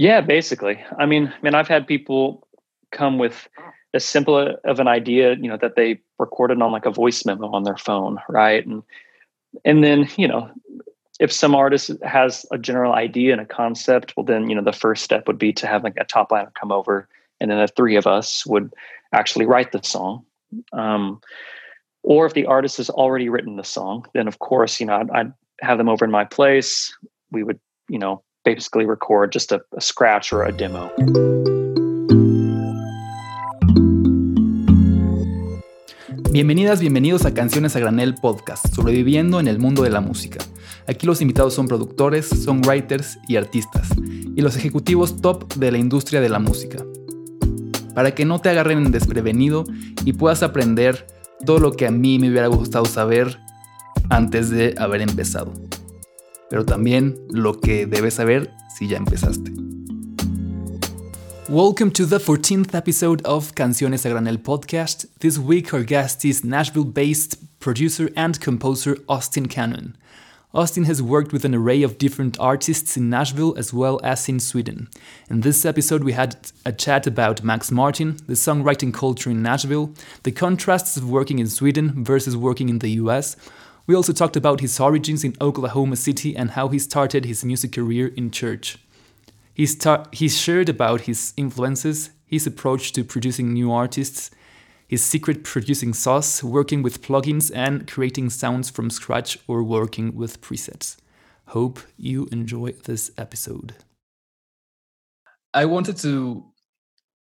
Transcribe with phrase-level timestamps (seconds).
[0.00, 0.82] Yeah, basically.
[0.98, 2.48] I mean, I mean, I've had people
[2.90, 3.46] come with
[3.92, 7.50] as simple of an idea, you know, that they recorded on like a voice memo
[7.50, 8.66] on their phone, right?
[8.66, 8.82] And
[9.66, 10.50] and then, you know,
[11.20, 14.72] if some artist has a general idea and a concept, well, then you know the
[14.72, 17.06] first step would be to have like a top liner come over,
[17.38, 18.72] and then the three of us would
[19.12, 20.24] actually write the song.
[20.72, 21.20] Um,
[22.02, 25.10] or if the artist has already written the song, then of course, you know, I'd,
[25.10, 26.90] I'd have them over in my place.
[27.30, 27.60] We would,
[27.90, 30.90] you know, basically record just a, scratch or a demo.
[36.32, 40.38] Bienvenidas, bienvenidos a Canciones a Granel Podcast, sobreviviendo en el mundo de la música.
[40.86, 46.20] Aquí los invitados son productores, songwriters y artistas, y los ejecutivos top de la industria
[46.20, 46.78] de la música.
[47.94, 49.64] Para que no te agarren desprevenido
[50.04, 51.06] y puedas aprender
[51.44, 53.40] todo lo que a mí me hubiera gustado saber
[54.08, 55.52] antes de haber empezado.
[56.50, 59.52] Pero también lo que debes saber si ya empezaste.
[61.48, 65.06] Welcome to the 14th episode of Canciones a Granel podcast.
[65.20, 69.96] This week, our guest is Nashville based producer and composer Austin Cannon.
[70.52, 74.40] Austin has worked with an array of different artists in Nashville as well as in
[74.40, 74.88] Sweden.
[75.30, 76.34] In this episode, we had
[76.66, 79.92] a chat about Max Martin, the songwriting culture in Nashville,
[80.24, 83.36] the contrasts of working in Sweden versus working in the US.
[83.90, 87.72] We also talked about his origins in Oklahoma City and how he started his music
[87.72, 88.78] career in church.
[89.52, 94.30] He, start, he shared about his influences, his approach to producing new artists,
[94.86, 100.40] his secret producing sauce, working with plugins, and creating sounds from scratch or working with
[100.40, 100.96] presets.
[101.46, 103.74] Hope you enjoy this episode.
[105.52, 106.44] I wanted to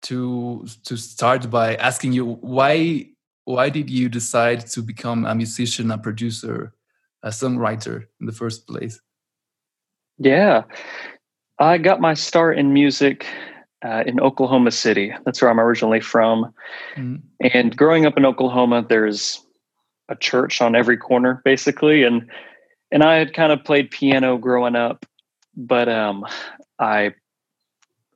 [0.04, 3.10] to to start by asking you why
[3.46, 6.74] why did you decide to become a musician, a producer,
[7.24, 9.00] a songwriter in the first place?
[10.18, 10.64] Yeah,
[11.60, 13.26] I got my start in music
[13.84, 15.14] uh, in Oklahoma City.
[15.26, 16.54] That's where I'm originally from.
[16.96, 17.22] Mm.
[17.42, 19.46] And growing up in Oklahoma, there's
[20.10, 22.04] a church on every corner, basically.
[22.04, 22.30] And
[22.92, 25.06] and I had kind of played piano growing up,
[25.56, 26.26] but um,
[26.78, 27.16] I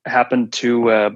[0.05, 1.09] happened to uh,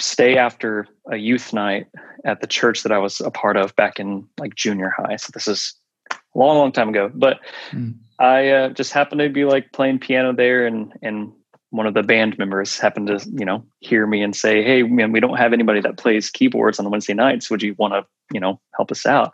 [0.00, 1.86] stay after a youth night
[2.24, 5.16] at the church that I was a part of back in like junior high.
[5.16, 5.74] So this is
[6.10, 7.10] a long, long time ago.
[7.14, 7.40] But
[7.70, 7.94] mm.
[8.18, 11.32] I uh, just happened to be like playing piano there, and and
[11.70, 15.12] one of the band members happened to you know hear me and say, "Hey, man,
[15.12, 17.50] we don't have anybody that plays keyboards on Wednesday nights.
[17.50, 19.32] Would you want to you know help us out?"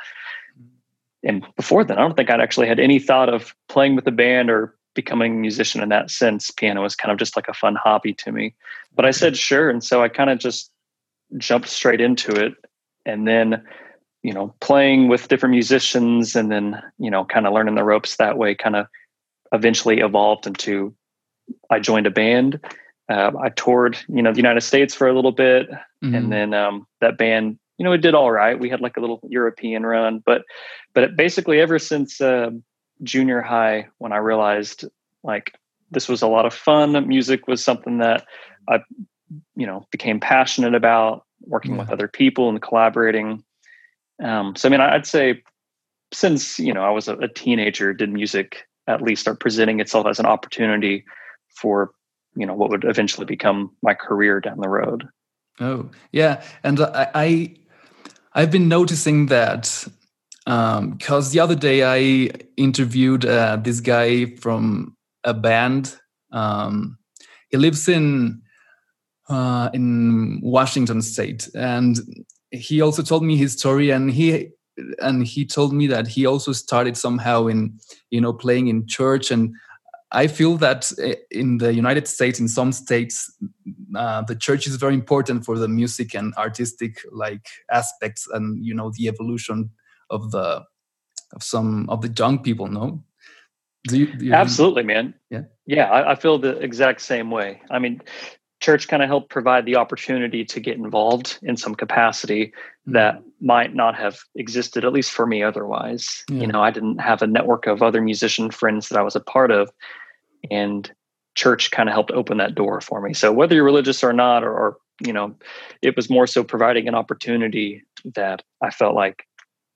[1.23, 4.11] And before then, I don't think I'd actually had any thought of playing with the
[4.11, 6.51] band or becoming a musician in that sense.
[6.51, 8.55] Piano was kind of just like a fun hobby to me.
[8.95, 10.73] But I said sure, and so I kind of just
[11.37, 12.55] jumped straight into it,
[13.07, 13.63] and then
[14.23, 18.17] you know, playing with different musicians and then, you know, kind of learning the ropes
[18.17, 18.87] that way kind of
[19.53, 20.95] eventually evolved into
[21.71, 22.61] I joined a band.
[23.09, 25.69] Uh, I toured, you know, the United States for a little bit.
[25.71, 26.15] Mm-hmm.
[26.15, 28.59] And then um, that band, you know, it did all right.
[28.59, 30.43] We had like a little European run, but,
[30.95, 32.51] but basically ever since uh,
[33.03, 34.85] junior high, when I realized
[35.25, 35.55] like
[35.91, 38.27] this was a lot of fun, music was something that
[38.69, 38.81] I,
[39.57, 41.81] you know, became passionate about working yeah.
[41.81, 43.43] with other people and collaborating
[44.23, 45.43] um, so I mean, I'd say
[46.13, 50.07] since you know I was a, a teenager, did music at least start presenting itself
[50.07, 51.05] as an opportunity
[51.49, 51.93] for
[52.37, 55.09] you know what would eventually become my career down the road.
[55.59, 57.57] Oh yeah, and I, I
[58.35, 59.87] I've been noticing that
[60.45, 65.97] because um, the other day I interviewed uh, this guy from a band.
[66.33, 66.99] Um,
[67.51, 68.43] he lives in
[69.31, 71.99] uh, in Washington State, and
[72.51, 74.51] he also told me his story and he
[75.01, 77.79] and he told me that he also started somehow in
[78.11, 79.31] you know playing in church.
[79.31, 79.55] And
[80.13, 83.33] i feel that eh, in the united states in some states
[83.95, 88.75] uh, the church is very important for the music and artistic like aspects and you
[88.75, 89.71] know the evolution
[90.11, 90.65] of the
[91.33, 93.05] of some of the young people no?
[93.89, 95.15] Do you, do you absolutely man.
[95.31, 95.45] Yeah.
[95.67, 97.63] Yeah I, I feel the exact same way.
[97.71, 98.03] I mean
[98.61, 102.93] church kind of helped provide the opportunity to get involved in some capacity mm-hmm.
[102.93, 106.41] that might not have existed at least for me otherwise yeah.
[106.41, 109.21] you know i didn't have a network of other musician friends that i was a
[109.21, 109.71] part of
[110.51, 110.93] and
[111.35, 114.45] church kind of helped open that door for me so whether you're religious or not
[114.45, 115.35] or, or you know
[115.83, 119.25] it was more so providing an opportunity that i felt like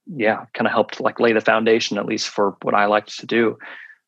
[0.06, 3.26] yeah kind of helped like lay the foundation at least for what i liked to
[3.26, 3.56] do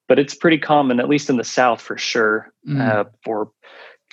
[0.08, 2.81] but it's pretty common at least in the south for sure mm.
[2.81, 3.50] uh, for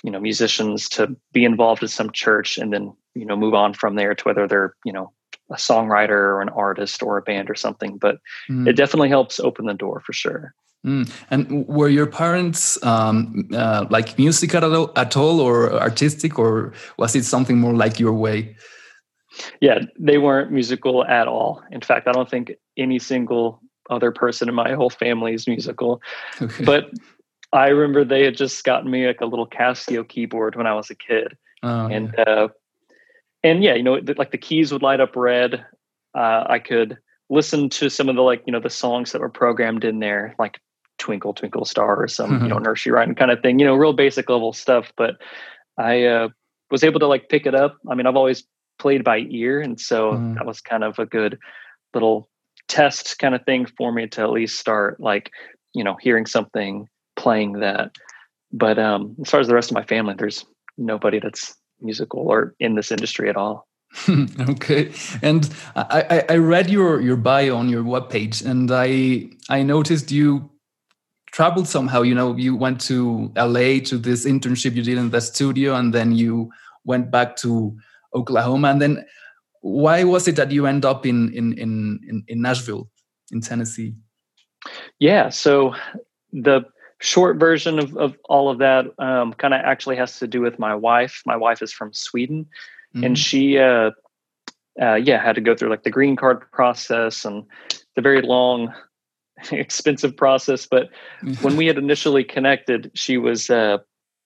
[0.04, 3.74] you know musicians to be involved in some church and then you know move on
[3.74, 5.12] from there to whether they're you know
[5.50, 8.18] a songwriter or an artist or a band or something, but
[8.48, 8.66] mm.
[8.66, 10.54] it definitely helps open the door for sure.
[10.86, 11.10] Mm.
[11.30, 16.72] And were your parents um, uh, like music at all, at all, or artistic, or
[16.98, 18.56] was it something more like your way?
[19.60, 21.62] Yeah, they weren't musical at all.
[21.70, 23.60] In fact, I don't think any single
[23.90, 26.00] other person in my whole family is musical.
[26.40, 26.64] Okay.
[26.64, 26.90] But
[27.54, 30.90] I remember they had just gotten me like a little Casio keyboard when I was
[30.90, 32.24] a kid, oh, and yeah.
[32.24, 32.48] Uh,
[33.44, 35.64] and yeah, you know, like the keys would light up red.
[36.14, 36.98] Uh, I could
[37.30, 40.34] listen to some of the like you know the songs that were programmed in there,
[40.38, 40.58] like
[40.98, 43.60] Twinkle Twinkle Star or some you know nursery rhyme kind of thing.
[43.60, 44.92] You know, real basic level stuff.
[44.96, 45.16] But
[45.78, 46.28] I uh,
[46.72, 47.76] was able to like pick it up.
[47.88, 48.44] I mean, I've always
[48.80, 50.34] played by ear, and so mm.
[50.34, 51.38] that was kind of a good
[51.92, 52.28] little
[52.66, 55.30] test kind of thing for me to at least start like
[55.72, 57.96] you know hearing something playing that.
[58.52, 60.44] But um as far as the rest of my family there's
[60.76, 63.66] nobody that's musical or in this industry at all.
[64.48, 64.92] Okay.
[65.22, 70.50] And I, I read your your bio on your webpage and i i noticed you
[71.32, 72.02] traveled somehow.
[72.02, 75.92] You know you went to la to this internship you did in the studio and
[75.92, 76.50] then you
[76.84, 77.76] went back to
[78.14, 78.68] oklahoma.
[78.68, 79.04] And then
[79.60, 82.90] why was it that you end up in in in in, nashville
[83.32, 83.94] in tennessee?
[84.98, 85.28] Yeah.
[85.30, 85.74] So
[86.32, 86.62] the
[87.04, 90.58] short version of, of all of that um, kind of actually has to do with
[90.58, 91.22] my wife.
[91.26, 92.46] My wife is from Sweden,
[92.94, 93.04] mm-hmm.
[93.04, 93.90] and she, uh,
[94.80, 97.44] uh, yeah, had to go through like the green card process and
[97.94, 98.72] the very long,
[99.52, 100.66] expensive process.
[100.66, 100.88] But
[101.42, 103.78] when we had initially connected, she was uh,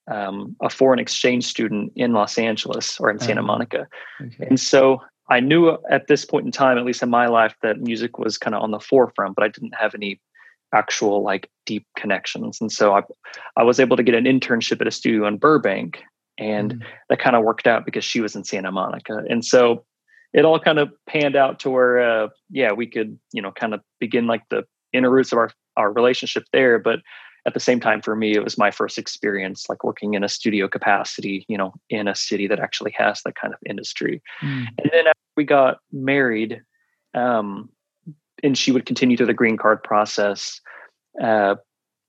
[0.09, 3.89] um, a foreign exchange student in Los Angeles or in Santa oh, Monica,
[4.23, 4.47] okay.
[4.47, 7.81] and so I knew at this point in time, at least in my life, that
[7.81, 10.21] music was kind of on the forefront, but I didn't have any
[10.75, 12.61] actual like deep connections.
[12.61, 13.03] And so I,
[13.57, 16.03] I was able to get an internship at a studio in Burbank,
[16.39, 16.83] and mm.
[17.09, 19.23] that kind of worked out because she was in Santa Monica.
[19.29, 19.85] And so
[20.33, 23.75] it all kind of panned out to where, uh, yeah, we could, you know, kind
[23.75, 26.79] of begin like the inner roots of our our relationship there.
[26.79, 27.01] But
[27.47, 30.29] at the same time, for me, it was my first experience like working in a
[30.29, 34.21] studio capacity, you know, in a city that actually has that kind of industry.
[34.43, 34.67] Mm.
[34.79, 36.61] And then after we got married,
[37.15, 37.71] um,
[38.43, 40.61] and she would continue through the green card process.
[41.21, 41.57] Uh,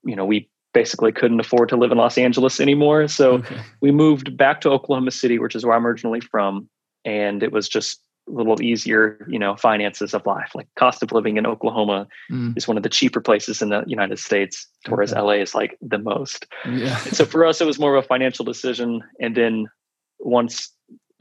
[0.03, 3.07] you know, we basically couldn't afford to live in Los Angeles anymore.
[3.07, 3.59] So okay.
[3.81, 6.69] we moved back to Oklahoma City, which is where I'm originally from.
[7.05, 10.51] And it was just a little easier, you know, finances of life.
[10.53, 12.55] Like cost of living in Oklahoma mm.
[12.55, 15.21] is one of the cheaper places in the United States, whereas okay.
[15.21, 16.45] LA is like the most.
[16.67, 16.97] Yeah.
[16.97, 19.03] so for us, it was more of a financial decision.
[19.19, 19.67] And then
[20.19, 20.71] once,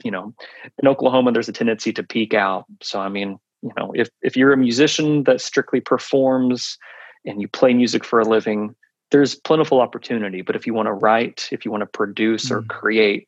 [0.03, 0.33] you know,
[0.81, 2.65] in Oklahoma, there's a tendency to peak out.
[2.83, 6.77] So, I mean, you know if if you're a musician that strictly performs
[7.25, 8.75] and you play music for a living
[9.11, 12.51] there's plentiful opportunity but if you want to write if you want to produce mm.
[12.51, 13.27] or create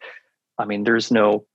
[0.58, 1.46] i mean there's no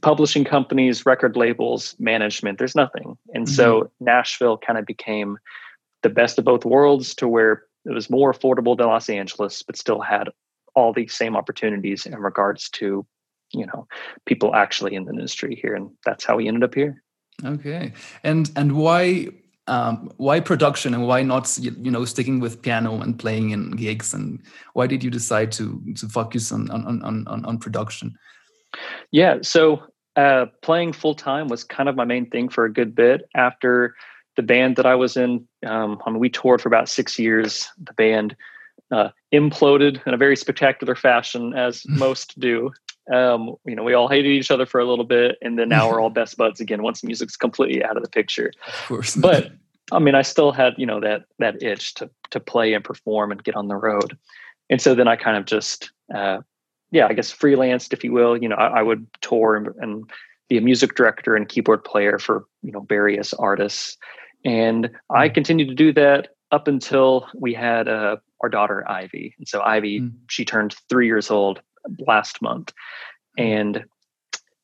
[0.00, 3.54] publishing companies record labels management there's nothing and mm-hmm.
[3.54, 5.38] so nashville kind of became
[6.02, 9.76] the best of both worlds to where it was more affordable than los angeles but
[9.76, 10.28] still had
[10.74, 13.06] all these same opportunities in regards to
[13.52, 13.86] you know
[14.24, 17.02] people actually in the industry here and that's how we ended up here
[17.44, 17.92] Okay,
[18.22, 19.28] and and why
[19.66, 24.12] um, why production and why not you know sticking with piano and playing in gigs
[24.12, 24.40] and
[24.74, 28.16] why did you decide to to focus on on on on, on production?
[29.10, 29.82] Yeah, so
[30.16, 33.94] uh, playing full time was kind of my main thing for a good bit after
[34.36, 35.46] the band that I was in.
[35.66, 37.68] Um, I mean, we toured for about six years.
[37.82, 38.36] The band
[38.90, 42.72] uh, imploded in a very spectacular fashion, as most do
[43.10, 45.90] um, you know, we all hated each other for a little bit, and then now
[45.90, 48.52] we're all best buds again once music's completely out of the picture.
[48.66, 49.52] Of course, but
[49.90, 53.32] I mean, I still had you know that that itch to to play and perform
[53.32, 54.16] and get on the road,
[54.70, 56.38] and so then I kind of just, uh,
[56.90, 58.40] yeah, I guess freelanced, if you will.
[58.40, 60.10] You know, I, I would tour and, and
[60.48, 63.96] be a music director and keyboard player for you know various artists,
[64.44, 65.34] and I mm.
[65.34, 70.02] continued to do that up until we had uh, our daughter Ivy, and so Ivy
[70.02, 70.12] mm.
[70.28, 71.60] she turned three years old
[72.06, 72.72] last month.
[73.38, 73.84] And,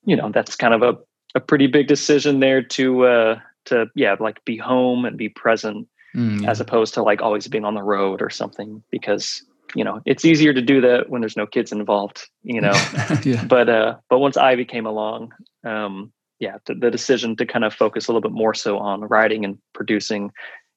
[0.04, 0.96] you know, that's kind of a,
[1.34, 5.88] a pretty big decision there to, uh, to, yeah, like be home and be present
[6.14, 9.42] mm, as opposed to like always being on the road or something because,
[9.75, 12.72] you know, it's easier to do that when there's no kids involved, you know,
[13.22, 13.44] yeah.
[13.44, 15.32] but, uh, but once Ivy came along,
[15.64, 19.02] um, yeah, the, the decision to kind of focus a little bit more so on
[19.02, 20.30] writing and producing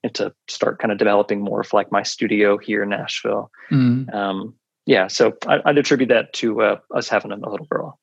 [0.03, 3.51] and to start kind of developing more of like my studio here in Nashville.
[3.71, 4.13] Mm.
[4.13, 7.99] Um, yeah, so I, would attribute that to uh, us having a little girl.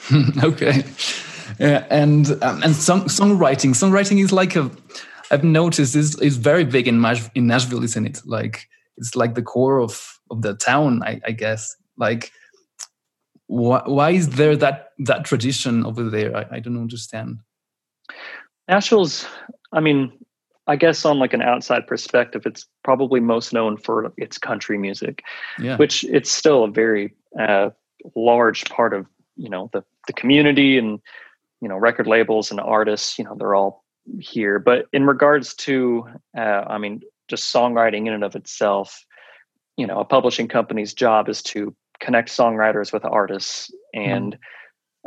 [0.42, 0.84] okay,
[1.60, 3.70] yeah, and um, and song, songwriting.
[3.70, 4.70] Songwriting is like a.
[5.30, 8.20] I've noticed is is very big in Nash, in Nashville, isn't it?
[8.24, 11.76] Like it's like the core of of the town, I, I guess.
[11.96, 12.32] Like,
[13.46, 16.36] why, why is there that that tradition over there?
[16.36, 17.38] I, I don't understand.
[18.68, 19.26] Nashville's,
[19.72, 20.12] I mean,
[20.66, 25.22] I guess on like an outside perspective, it's probably most known for its country music,
[25.58, 25.76] yeah.
[25.76, 27.70] which it's still a very uh,
[28.14, 31.00] large part of you know the the community and
[31.60, 33.18] you know record labels and artists.
[33.18, 33.84] You know they're all
[34.20, 34.58] here.
[34.58, 39.04] But in regards to, uh, I mean, just songwriting in and of itself,
[39.76, 44.36] you know, a publishing company's job is to connect songwriters with artists, and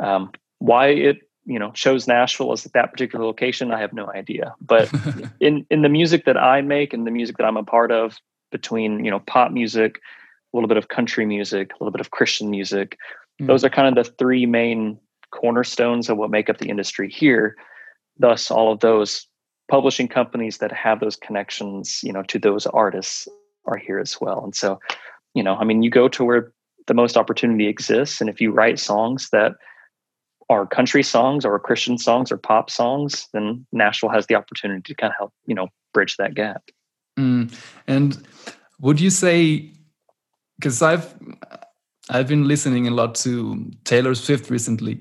[0.00, 0.06] mm.
[0.06, 4.54] um, why it you know chose Nashville as that particular location, I have no idea.
[4.60, 4.90] But
[5.40, 8.18] in in the music that I make and the music that I'm a part of,
[8.50, 10.00] between you know pop music,
[10.52, 12.98] a little bit of country music, a little bit of Christian music,
[13.40, 13.46] mm.
[13.46, 14.98] those are kind of the three main
[15.30, 17.56] cornerstones of what make up the industry here.
[18.18, 19.26] Thus, all of those
[19.68, 23.28] publishing companies that have those connections, you know, to those artists
[23.66, 24.44] are here as well.
[24.44, 24.78] And so,
[25.34, 26.52] you know, I mean, you go to where
[26.86, 29.52] the most opportunity exists, and if you write songs that
[30.48, 34.94] are country songs or Christian songs or pop songs, then Nashville has the opportunity to
[34.94, 36.62] kind of help, you know, bridge that gap.
[37.18, 37.52] Mm.
[37.86, 38.26] And
[38.80, 39.72] would you say,
[40.58, 41.14] because I've
[42.10, 45.00] I've been listening a lot to Taylor Swift recently,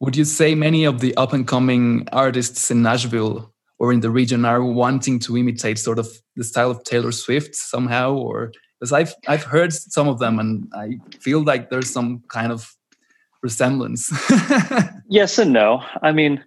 [0.00, 4.10] would you say many of the up and coming artists in Nashville or in the
[4.10, 8.92] region are wanting to imitate sort of the style of Taylor Swift somehow, or because
[8.92, 12.75] I've I've heard some of them and I feel like there's some kind of
[13.46, 14.12] resemblance?
[15.08, 15.82] yes and no.
[16.02, 16.42] I mean,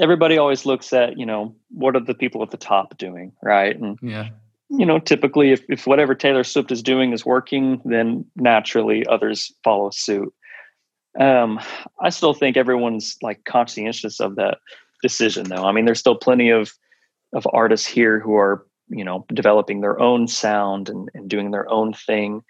[0.00, 3.78] everybody always looks at, you know, what are the people at the top doing, right?
[3.78, 4.28] And yeah.
[4.70, 9.50] You know, typically if, if whatever Taylor Swift is doing is working, then naturally others
[9.64, 10.32] follow suit.
[11.18, 11.58] Um,
[12.02, 14.58] I still think everyone's like conscientious of that
[15.02, 15.64] decision though.
[15.64, 16.72] I mean, there's still plenty of
[17.34, 21.70] of artists here who are, you know, developing their own sound and, and doing their
[21.70, 22.42] own thing.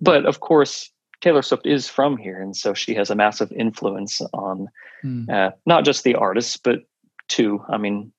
[0.00, 0.90] But of course,
[1.24, 4.68] Taylor Swift is from here, and so she has a massive influence on
[5.02, 5.26] mm.
[5.30, 6.80] uh, not just the artists, but
[7.28, 7.64] too.
[7.66, 8.12] I mean,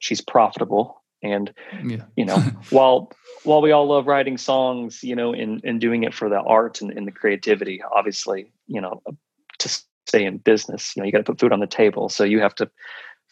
[0.00, 1.52] she's profitable, and
[1.84, 2.02] yeah.
[2.16, 2.34] you know,
[2.70, 3.12] while
[3.44, 6.80] while we all love writing songs, you know, and and doing it for the art
[6.80, 9.00] and, and the creativity, obviously, you know,
[9.60, 9.68] to
[10.08, 12.40] stay in business, you know, you got to put food on the table, so you
[12.40, 12.68] have to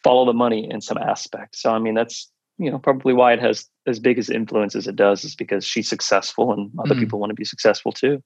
[0.04, 1.56] follow the money in some aspect.
[1.56, 4.86] So, I mean, that's you know probably why it has as big as influence as
[4.86, 7.00] it does is because she's successful and other mm.
[7.00, 8.22] people want to be successful too.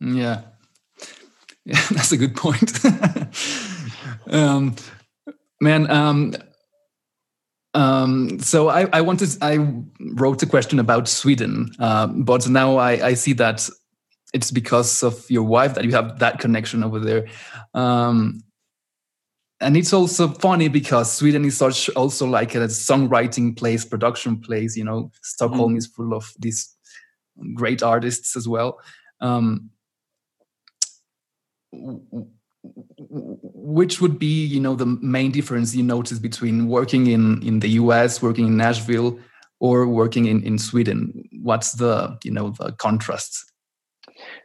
[0.00, 0.42] Yeah,
[1.64, 2.72] yeah, that's a good point.
[4.28, 4.74] um,
[5.60, 6.34] man, um,
[7.74, 9.58] um, so I, I wanted, I
[10.14, 13.68] wrote a question about Sweden, uh, but now I, I see that
[14.32, 17.26] it's because of your wife that you have that connection over there.
[17.72, 18.42] Um,
[19.60, 24.76] and it's also funny because Sweden is such also like a songwriting place, production place.
[24.76, 25.78] You know, Stockholm mm.
[25.78, 26.76] is full of these
[27.54, 28.80] great artists as well.
[29.20, 29.70] Um,
[33.10, 37.70] which would be you know the main difference you notice between working in in the
[37.80, 39.18] US working in Nashville
[39.60, 41.28] or working in in Sweden?
[41.42, 43.52] What's the you know the contrast?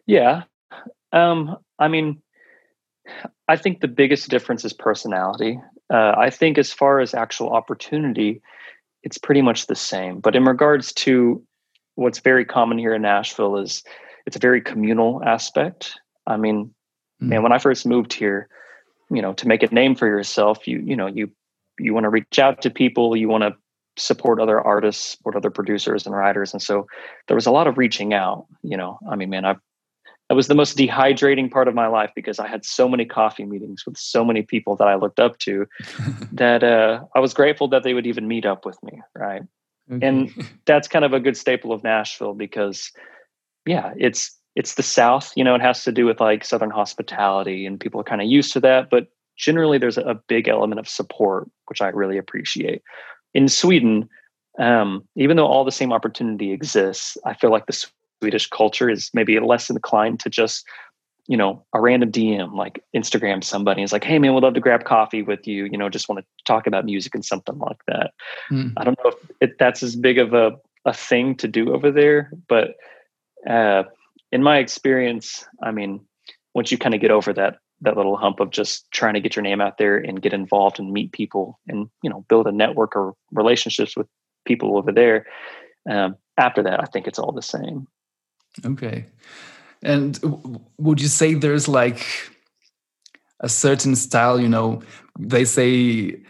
[0.05, 0.43] Yeah.
[1.12, 2.21] Um i mean
[3.48, 5.59] i think the biggest difference is personality.
[5.91, 8.41] Uh, i think as far as actual opportunity
[9.01, 10.19] it's pretty much the same.
[10.19, 11.41] But in regards to
[11.95, 13.83] what's very common here in nashville is
[14.25, 15.98] it's a very communal aspect.
[16.27, 16.75] I mean
[17.22, 17.36] Mm.
[17.36, 18.48] And when I first moved here,
[19.10, 21.32] you know, to make a name for yourself, you you know, you
[21.80, 23.56] you want to reach out to people, you want to
[23.98, 26.54] support other artists, support other producers and writers.
[26.54, 26.88] And so
[27.28, 29.00] there was a lot of reaching out, you know.
[29.10, 29.60] I mean, man, I've
[30.30, 33.46] that was the most dehydrating part of my life because I had so many coffee
[33.46, 35.66] meetings with so many people that I looked up to
[36.32, 39.02] that uh, I was grateful that they would even meet up with me.
[39.16, 39.42] Right.
[39.92, 40.08] Okay.
[40.08, 40.32] And
[40.66, 42.92] that's kind of a good staple of Nashville because,
[43.66, 47.66] yeah, it's it's the South, you know, it has to do with like Southern hospitality
[47.66, 48.89] and people are kind of used to that.
[48.89, 52.82] But generally, there's a big element of support, which I really appreciate.
[53.34, 54.10] In Sweden,
[54.60, 57.86] um, even though all the same opportunity exists, I feel like the
[58.22, 60.68] Swedish culture is maybe less inclined to just,
[61.28, 64.60] you know, a random DM, like Instagram somebody is like, hey man, we'd love to
[64.60, 67.80] grab coffee with you, you know, just want to talk about music and something like
[67.88, 68.12] that.
[68.51, 68.74] Mm.
[68.75, 71.92] I don't know if it, that's as big of a, a thing to do over
[71.92, 72.75] there, but
[73.50, 73.84] uh,
[74.31, 76.05] in my experience, I mean,
[76.53, 79.36] once you kind of get over that that little hump of just trying to get
[79.36, 82.51] your name out there and get involved and meet people and you know build a
[82.51, 84.07] network or relationships with
[84.45, 85.25] people over there
[85.89, 87.88] um, after that i think it's all the same.
[88.65, 89.05] Okay.
[89.81, 90.19] And
[90.77, 92.05] would you say there's like
[93.39, 94.81] a certain style you know
[95.17, 96.21] they say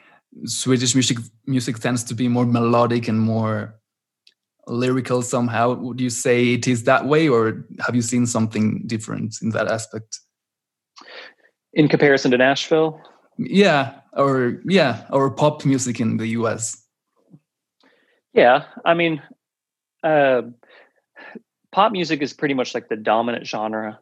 [0.46, 3.79] swedish music music tends to be more melodic and more
[4.70, 5.74] lyrical somehow.
[5.74, 9.68] Would you say it is that way, or have you seen something different in that
[9.68, 10.20] aspect?
[11.74, 13.02] In comparison to Nashville?
[13.40, 16.84] yeah, or yeah, or pop music in the US.
[18.34, 19.22] Yeah, I mean,
[20.04, 20.42] uh,
[21.72, 24.00] pop music is pretty much like the dominant genre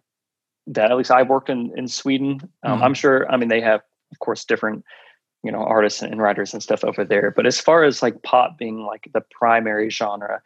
[0.68, 2.40] that at least I've worked in in Sweden.
[2.64, 2.84] Um, mm.
[2.84, 3.32] I'm sure.
[3.32, 3.82] I mean, they have,
[4.12, 4.84] of course, different
[5.44, 7.32] you know artists and writers and stuff over there.
[7.32, 10.42] But as far as like pop being like the primary genre,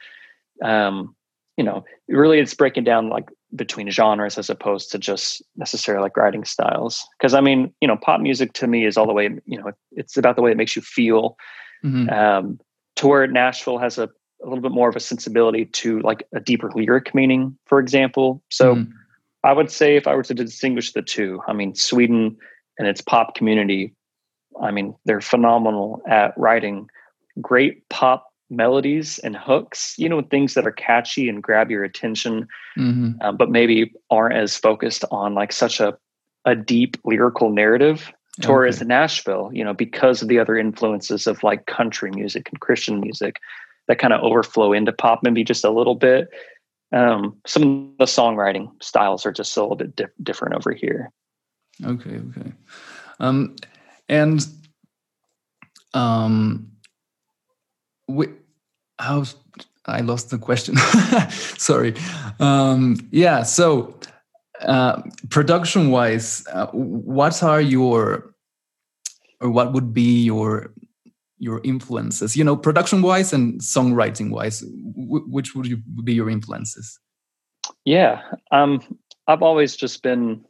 [0.63, 1.15] um,
[1.57, 6.17] you know, really it's breaking down like between genres as opposed to just necessarily like
[6.17, 7.05] writing styles.
[7.17, 9.71] Because I mean, you know, pop music to me is all the way, you know,
[9.91, 11.37] it's about the way it makes you feel.
[11.83, 12.09] Mm-hmm.
[12.09, 12.59] Um,
[12.97, 14.03] to where Nashville has a,
[14.43, 18.43] a little bit more of a sensibility to like a deeper lyric meaning, for example.
[18.49, 18.91] So mm-hmm.
[19.43, 22.37] I would say if I were to distinguish the two, I mean, Sweden
[22.77, 23.93] and its pop community,
[24.61, 26.89] I mean, they're phenomenal at writing
[27.39, 32.47] great pop melodies and hooks, you know, things that are catchy and grab your attention,
[32.77, 33.13] mm-hmm.
[33.21, 35.97] um, but maybe aren't as focused on like such a,
[36.45, 38.11] a deep lyrical narrative.
[38.43, 38.85] Okay.
[38.85, 43.39] Nashville, you know, because of the other influences of like country music and Christian music
[43.87, 46.29] that kind of overflow into pop maybe just a little bit.
[46.93, 51.11] Um, some of the songwriting styles are just a little bit di- different over here.
[51.83, 52.51] Okay, okay.
[53.19, 53.55] Um,
[54.11, 54.45] and
[55.93, 56.69] um,
[58.07, 58.27] we,
[58.99, 59.23] how
[59.85, 60.75] I lost the question.
[61.57, 61.95] Sorry.
[62.39, 63.43] Um, yeah.
[63.43, 63.97] So,
[64.61, 68.35] uh, production wise, uh, what are your,
[69.39, 70.73] or what would be your,
[71.39, 72.35] your influences?
[72.35, 76.99] You know, production wise and songwriting wise, which would you be your influences?
[77.85, 78.21] Yeah.
[78.51, 78.81] Um,
[79.25, 80.45] I've always just been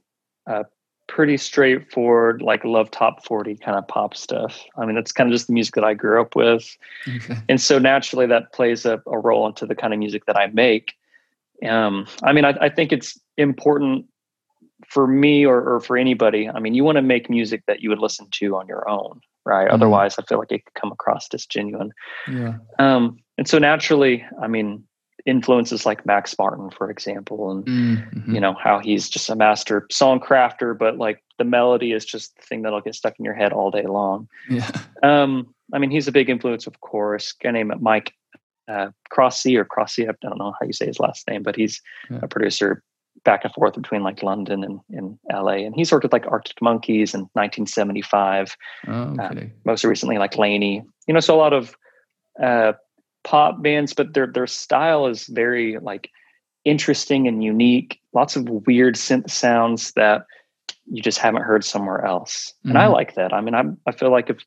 [0.49, 0.63] uh,
[1.11, 4.63] pretty straightforward, like love top 40 kind of pop stuff.
[4.77, 6.77] I mean, that's kind of just the music that I grew up with.
[7.05, 7.35] Okay.
[7.49, 10.47] And so naturally that plays a, a, role into the kind of music that I
[10.47, 10.93] make.
[11.67, 14.05] Um, I mean, I, I think it's important
[14.87, 16.47] for me or, or, for anybody.
[16.47, 19.19] I mean, you want to make music that you would listen to on your own,
[19.45, 19.65] right?
[19.65, 19.73] Mm-hmm.
[19.73, 21.89] Otherwise, I feel like it could come across disgenuine.
[22.31, 22.55] Yeah.
[22.79, 24.85] Um, and so naturally, I mean,
[25.25, 28.33] influences like Max Martin, for example, and mm-hmm.
[28.33, 32.35] you know how he's just a master song crafter, but like the melody is just
[32.35, 34.27] the thing that'll get stuck in your head all day long.
[34.49, 34.69] Yeah.
[35.03, 37.31] Um, I mean, he's a big influence, of course.
[37.31, 38.13] Guy named Mike
[38.67, 41.81] uh, Crossey or Crossey, I don't know how you say his last name, but he's
[42.09, 42.19] yeah.
[42.21, 42.83] a producer
[43.23, 45.57] back and forth between like London and, and LA.
[45.65, 48.55] And he's worked with like Arctic Monkeys in 1975.
[48.87, 49.23] Oh, okay.
[49.23, 50.83] uh, most recently, like LANY.
[51.07, 51.75] You know, so a lot of
[52.41, 52.73] uh,
[53.23, 56.09] pop bands, but their their style is very like
[56.65, 57.99] interesting and unique.
[58.13, 60.25] Lots of weird synth sounds that
[60.85, 62.53] you just haven't heard somewhere else.
[62.59, 62.69] Mm-hmm.
[62.69, 62.93] And I mm-hmm.
[62.93, 63.33] like that.
[63.33, 64.43] I mean, I I feel like if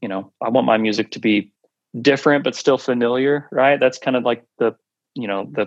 [0.00, 1.52] you know, I want my music to be
[2.00, 3.80] different but still familiar, right?
[3.80, 4.76] That's kind of like the
[5.14, 5.66] you know the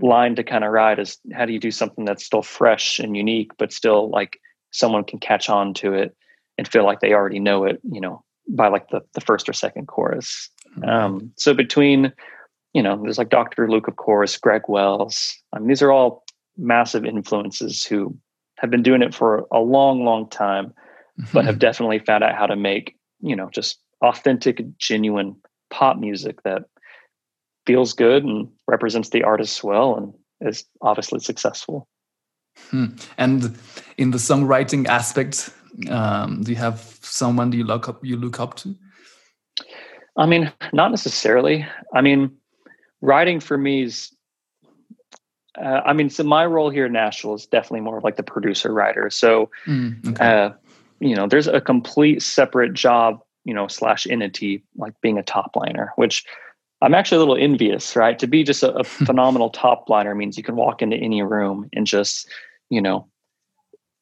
[0.00, 3.16] line to kind of ride is how do you do something that's still fresh and
[3.16, 4.38] unique but still like
[4.70, 6.14] someone can catch on to it
[6.58, 9.52] and feel like they already know it you know by like the, the first or
[9.52, 10.50] second chorus
[10.84, 12.12] um, so between,
[12.72, 13.68] you know, there's like Dr.
[13.68, 15.36] Luke, of course, Greg Wells.
[15.52, 16.24] I mean, these are all
[16.56, 18.16] massive influences who
[18.58, 20.72] have been doing it for a long, long time,
[21.32, 25.36] but have definitely found out how to make, you know, just authentic, genuine
[25.70, 26.64] pop music that
[27.66, 31.88] feels good and represents the artist well and is obviously successful.
[32.70, 32.86] Hmm.
[33.18, 33.58] And
[33.98, 35.50] in the songwriting aspect,
[35.90, 38.74] um, do you have someone do you look up you look up to?
[40.16, 41.66] I mean, not necessarily.
[41.94, 42.30] I mean,
[43.00, 44.12] writing for me is,
[45.58, 48.22] uh, I mean, so my role here at Nashville is definitely more of like the
[48.22, 49.10] producer writer.
[49.10, 50.24] So, mm, okay.
[50.24, 50.50] uh,
[51.00, 55.54] you know, there's a complete separate job, you know, slash entity, like being a top
[55.54, 56.24] liner, which
[56.82, 58.18] I'm actually a little envious, right?
[58.18, 61.68] To be just a, a phenomenal top liner means you can walk into any room
[61.74, 62.28] and just,
[62.70, 63.06] you know,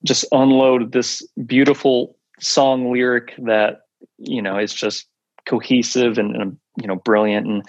[0.04, 3.82] just unload this beautiful song lyric that,
[4.18, 5.06] you know, is just
[5.46, 7.62] cohesive and, and you know brilliant and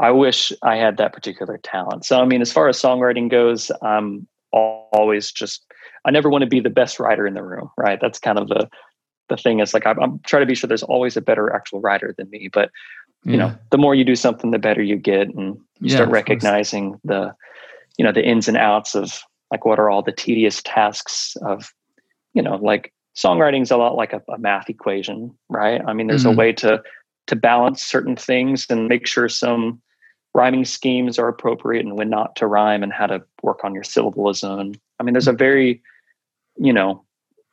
[0.00, 2.04] I wish I had that particular talent.
[2.04, 5.64] So, I mean, as far as songwriting goes, I'm always just,
[6.04, 7.98] I never want to be the best writer in the room, right?
[8.00, 8.68] That's kind of the,
[9.28, 11.80] the thing is like, I'm, I'm trying to be sure there's always a better actual
[11.80, 12.48] writer than me.
[12.52, 12.70] But,
[13.24, 13.38] you yeah.
[13.38, 15.28] know, the more you do something, the better you get.
[15.28, 17.34] And you yeah, start recognizing the,
[17.98, 21.72] you know, the ins and outs of like, what are all the tedious tasks of,
[22.32, 25.82] you know, like songwriting is a lot like a, a, math equation, right?
[25.86, 26.32] I mean, there's mm-hmm.
[26.32, 26.82] a way to
[27.26, 29.80] to balance certain things and make sure some
[30.34, 33.82] rhyming schemes are appropriate and when not to rhyme and how to work on your
[33.82, 34.72] syllabalism.
[34.98, 35.82] I mean, there's a very,
[36.56, 37.04] you know,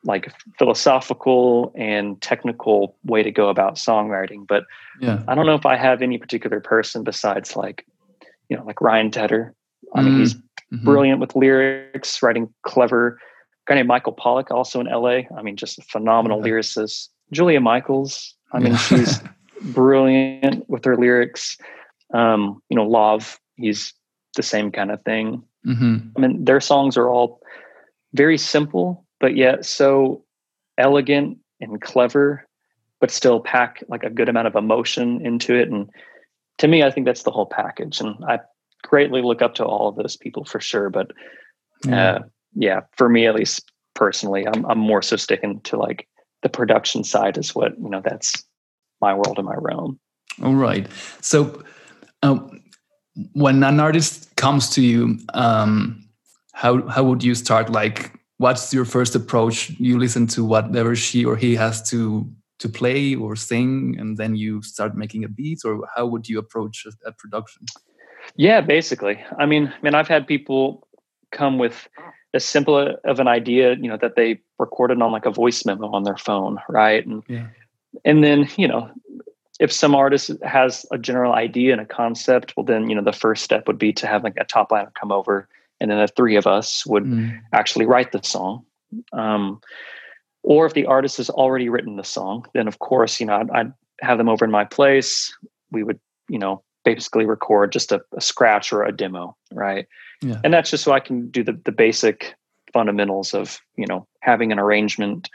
[0.04, 4.46] like philosophical and technical way to go about songwriting.
[4.46, 4.64] But
[4.98, 5.22] yeah.
[5.28, 7.84] I don't know if I have any particular person besides like,
[8.48, 9.54] you know, like Ryan Tedder.
[9.94, 10.20] I mean, mm-hmm.
[10.20, 10.84] he's mm-hmm.
[10.84, 13.18] brilliant with lyrics, writing clever
[13.70, 15.22] guy named Michael Pollack, also in LA.
[15.36, 16.52] I mean, just a phenomenal yeah.
[16.52, 17.08] lyricist.
[17.32, 18.34] Julia Michaels.
[18.52, 18.78] I mean, yeah.
[18.78, 19.20] she's
[19.60, 21.56] brilliant with her lyrics.
[22.12, 23.94] Um, you know, Lauv, he's
[24.36, 25.42] the same kind of thing.
[25.66, 25.98] Mm-hmm.
[26.16, 27.40] I mean, their songs are all
[28.14, 30.24] very simple, but yet so
[30.78, 32.46] elegant and clever,
[33.00, 35.68] but still pack like a good amount of emotion into it.
[35.68, 35.90] And
[36.58, 38.00] to me, I think that's the whole package.
[38.00, 38.40] And I
[38.82, 40.90] greatly look up to all of those people for sure.
[40.90, 41.12] But
[41.90, 42.20] uh,
[42.54, 46.08] yeah, for me at least personally, I'm I'm more so sticking to like
[46.42, 48.00] the production side is what you know.
[48.00, 48.44] That's
[49.00, 49.98] my world and my realm.
[50.42, 50.86] All right.
[51.20, 51.62] So
[52.22, 52.60] um,
[53.32, 56.04] when an artist comes to you, um,
[56.52, 57.70] how how would you start?
[57.70, 59.70] Like, what's your first approach?
[59.78, 64.36] You listen to whatever she or he has to to play or sing, and then
[64.36, 67.64] you start making a beat, or how would you approach a, a production?
[68.36, 69.18] Yeah, basically.
[69.38, 70.86] I mean, I mean, I've had people
[71.32, 71.88] come with
[72.34, 75.90] as simple of an idea, you know, that they recorded on like a voice memo
[75.90, 77.04] on their phone, right?
[77.04, 77.46] And yeah.
[78.04, 78.90] And then, you know,
[79.58, 83.12] if some artist has a general idea and a concept, well then, you know, the
[83.12, 85.48] first step would be to have like a top liner come over
[85.80, 87.38] and then the three of us would mm.
[87.52, 88.64] actually write the song.
[89.12, 89.60] Um,
[90.42, 93.50] or if the artist has already written the song, then of course, you know, I'd,
[93.50, 95.34] I'd have them over in my place.
[95.70, 99.86] We would, you know, basically record just a, a scratch or a demo, right?
[100.22, 100.40] Yeah.
[100.44, 102.34] And that's just so I can do the the basic
[102.72, 105.28] fundamentals of you know having an arrangement,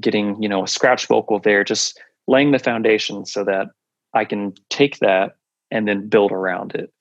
[0.00, 3.68] getting you know a scratch vocal there, just laying the foundation so that
[4.14, 5.36] I can take that
[5.70, 6.92] and then build around it.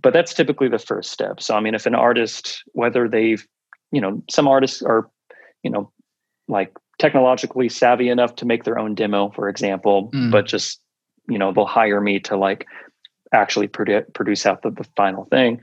[0.00, 1.40] But that's typically the first step.
[1.40, 3.46] So I mean, if an artist, whether they've
[3.90, 5.10] you know some artists are
[5.62, 5.90] you know
[6.48, 10.30] like technologically savvy enough to make their own demo, for example, mm.
[10.30, 10.80] but just
[11.28, 12.66] you know they'll hire me to like
[13.34, 15.60] actually produ- produce out the, the final thing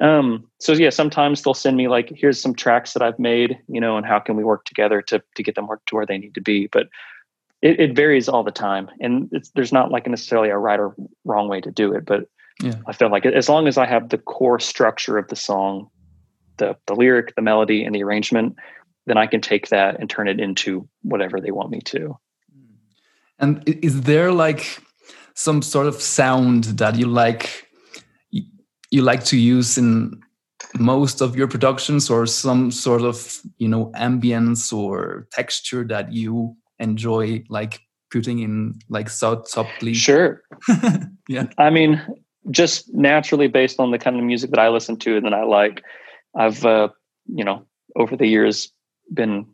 [0.00, 3.80] um so yeah sometimes they'll send me like here's some tracks that i've made you
[3.80, 6.18] know and how can we work together to to get them work to where they
[6.18, 6.88] need to be but
[7.62, 11.48] it, it varies all the time and there's not like necessarily a right or wrong
[11.48, 12.28] way to do it but
[12.62, 12.74] yeah.
[12.86, 15.88] i feel like as long as i have the core structure of the song
[16.56, 18.56] the the lyric the melody and the arrangement
[19.06, 22.16] then i can take that and turn it into whatever they want me to
[23.38, 24.80] and is there like
[25.34, 27.68] some sort of sound that you like
[28.94, 30.22] you like to use in
[30.78, 36.56] most of your productions or some sort of you know ambience or texture that you
[36.78, 37.80] enjoy like
[38.12, 40.42] putting in like so softly sure.
[41.28, 41.46] Yeah.
[41.58, 42.00] I mean
[42.50, 45.42] just naturally based on the kind of music that i listen to and that i
[45.42, 45.82] like
[46.36, 46.88] i've uh
[47.26, 47.64] you know
[47.96, 48.70] over the years
[49.12, 49.46] been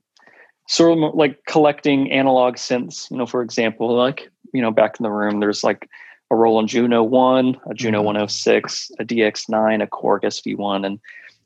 [0.66, 3.10] sort of like collecting analog synths.
[3.10, 5.88] You know for example like you know back in the room there's like
[6.30, 8.06] a Roland Juno 1, a Juno mm-hmm.
[8.06, 11.00] 106, a DX9, a Korg SV1 and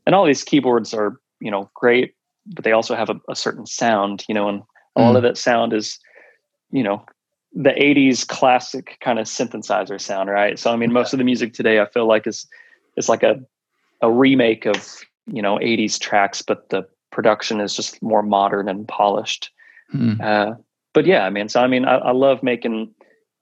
[0.07, 2.15] and all these keyboards are, you know, great,
[2.47, 4.63] but they also have a, a certain sound, you know, and
[4.97, 5.29] a lot of mm.
[5.29, 5.99] that sound is,
[6.71, 7.03] you know,
[7.55, 10.59] the 80s classic kind of synthesizer sound, right?
[10.59, 12.47] So I mean most of the music today I feel like is
[12.97, 13.41] is like a
[14.03, 18.87] a remake of, you know, 80s tracks, but the production is just more modern and
[18.87, 19.51] polished.
[19.95, 20.21] Mm.
[20.21, 20.57] Uh,
[20.93, 22.95] but yeah, I mean, so I mean, I, I love making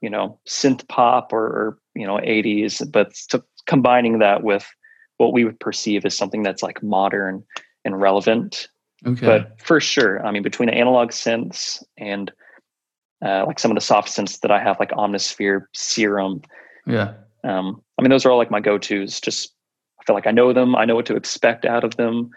[0.03, 4.67] you know synth pop or, or you know 80s but to, combining that with
[5.17, 7.45] what we would perceive as something that's like modern
[7.85, 8.69] and relevant.
[9.05, 9.27] Okay.
[9.27, 12.31] but for sure i mean between analog synths and
[13.25, 16.41] uh, like some of the soft synths that i have like omnisphere serum
[16.87, 17.15] yeah.
[17.43, 19.21] um, i mean those are all like my go-to's.
[19.21, 19.55] Just
[20.01, 20.77] i feel like i know them.
[20.77, 22.31] I know what to expect out of them.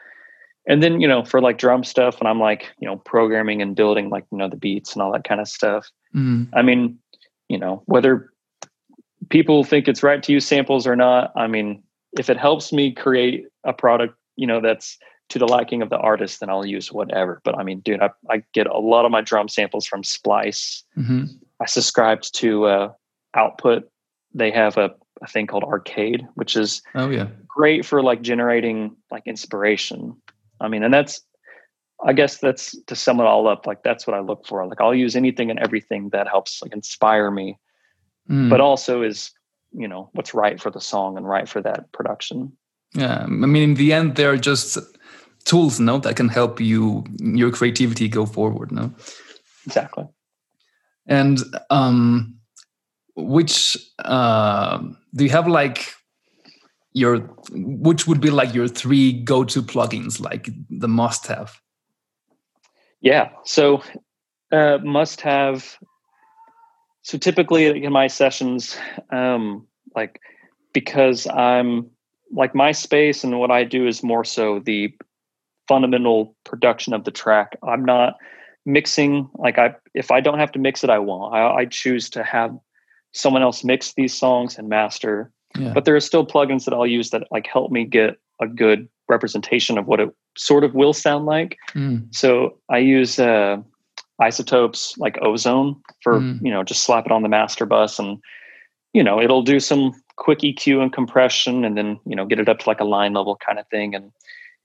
[0.67, 3.75] And then you know for like drum stuff and i'm like you know programming and
[3.75, 6.47] building like you know the beats and all that kind of stuff mm.
[6.53, 6.97] i mean
[7.49, 8.31] you know whether
[9.29, 11.81] people think it's right to use samples or not i mean
[12.17, 14.97] if it helps me create a product you know that's
[15.29, 17.41] to the liking of the artist then i'll use whatever.
[17.43, 20.83] But i mean dude i, I get a lot of my drum samples from splice.
[20.97, 21.25] Mm-hmm.
[21.59, 22.91] i subscribed to uh,
[23.33, 23.89] output.
[24.33, 27.27] They have a, a thing called arcade which is oh yeah.
[27.47, 30.15] great for like generating like inspiration.
[30.61, 31.21] I mean and that's
[32.05, 33.65] I guess that's to sum it all up.
[33.65, 34.65] Like that's what I look for.
[34.67, 37.57] Like I'll use anything and everything that helps like inspire me,
[38.29, 38.49] mm.
[38.49, 39.31] but also is
[39.73, 42.55] you know what's right for the song and right for that production.
[42.93, 44.77] Yeah, I mean, in the end, they're just
[45.45, 48.71] tools, no, that can help you your creativity go forward.
[48.71, 48.93] No,
[49.65, 50.05] exactly.
[51.07, 51.39] And
[51.71, 52.35] um,
[53.15, 54.77] which uh,
[55.13, 55.93] do you have like
[56.93, 57.17] your
[57.51, 61.59] which would be like your three go-to plugins, like the must-have?
[63.05, 63.29] Yeah.
[63.43, 63.83] So
[64.51, 65.77] uh, must have.
[67.03, 68.75] So typically in my sessions,
[69.11, 70.19] um, like
[70.73, 71.87] because I'm
[72.33, 74.91] like my space and what I do is more so the
[75.67, 77.55] fundamental production of the track.
[77.61, 78.15] I'm not
[78.65, 81.31] mixing like I if I don't have to mix it, I won't.
[81.31, 82.57] I, I choose to have
[83.13, 85.31] someone else mix these songs and master.
[85.55, 85.73] Yeah.
[85.73, 88.89] But there are still plugins that I'll use that like help me get a good
[89.07, 91.57] representation of what it sort of will sound like.
[91.73, 92.13] Mm.
[92.13, 93.57] So I use uh,
[94.21, 96.39] iZotope's like ozone for mm.
[96.41, 98.19] you know just slap it on the master bus and
[98.93, 102.47] you know it'll do some quick EQ and compression and then you know get it
[102.47, 104.11] up to like a line level kind of thing and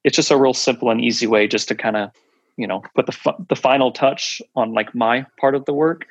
[0.05, 2.11] it's just a real simple and easy way just to kind of
[2.57, 6.07] you know put the the final touch on like my part of the work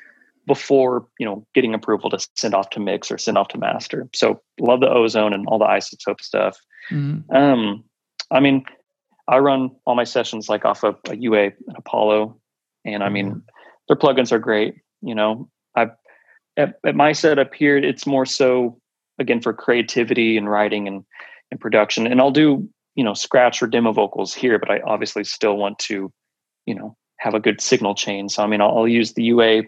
[0.46, 4.08] before you know getting approval to send off to mix or send off to master
[4.14, 6.58] so love the ozone and all the iZotope stuff
[6.90, 7.34] mm-hmm.
[7.34, 7.82] um
[8.30, 8.64] i mean
[9.28, 12.38] i run all my sessions like off of a ua and apollo
[12.84, 13.38] and i mean mm-hmm.
[13.88, 15.88] their plugins are great you know i
[16.56, 18.78] at, at my setup here it's more so
[19.18, 21.04] again for creativity and writing and
[21.50, 25.24] and production and i'll do you know scratch or demo vocals here but i obviously
[25.24, 26.12] still want to
[26.66, 29.62] you know have a good signal chain so i mean i'll, I'll use the ua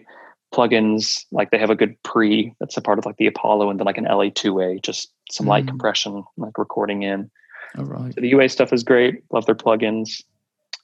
[0.53, 3.79] plugins like they have a good pre that's a part of like the apollo and
[3.79, 5.49] then like an la2a just some mm.
[5.49, 7.31] light compression like recording in
[7.77, 8.13] all right.
[8.13, 9.23] So the ua stuff is great.
[9.31, 10.23] Love their plugins.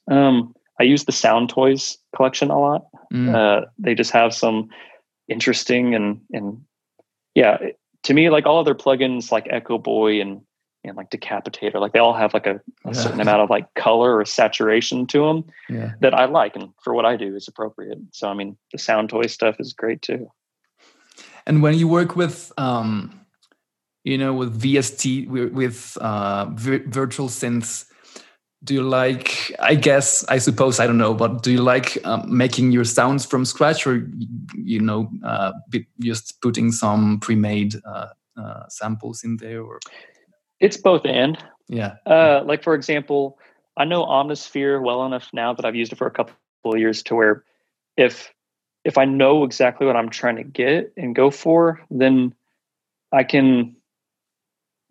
[0.10, 2.88] Um i use the Sound Toys collection a lot.
[3.14, 3.34] Mm.
[3.34, 4.70] uh they just have some
[5.28, 6.62] interesting and and
[7.36, 7.58] yeah
[8.04, 10.42] to me like all of their plugins like echo boy and
[10.84, 14.18] and like decapitator like they all have like a, a certain amount of like color
[14.18, 15.92] or saturation to them yeah.
[16.00, 17.98] that i like and for what i do is appropriate.
[18.12, 20.32] So i mean the Soundtoy stuff is great too.
[21.46, 23.20] And when you work with um
[24.10, 27.86] you know with vst with uh virtual synths
[28.64, 32.24] do you like i guess i suppose i don't know but do you like um,
[32.26, 34.10] making your sounds from scratch or
[34.56, 35.52] you know uh,
[36.00, 39.80] just putting some pre-made uh, uh, samples in there or
[40.60, 41.38] it's both and.
[41.68, 41.96] Yeah.
[42.06, 43.40] Uh, like for example,
[43.78, 47.04] I know Omnisphere well enough now that I've used it for a couple of years
[47.04, 47.44] to where
[47.98, 48.34] if
[48.86, 52.34] if I know exactly what I'm trying to get and go for, then
[53.12, 53.76] I can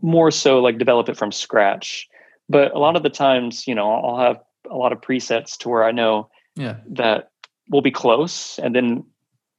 [0.01, 2.09] more so like develop it from scratch.
[2.49, 5.69] But a lot of the times, you know, I'll have a lot of presets to
[5.69, 6.77] where I know yeah.
[6.91, 7.31] that
[7.71, 9.05] will be close, and then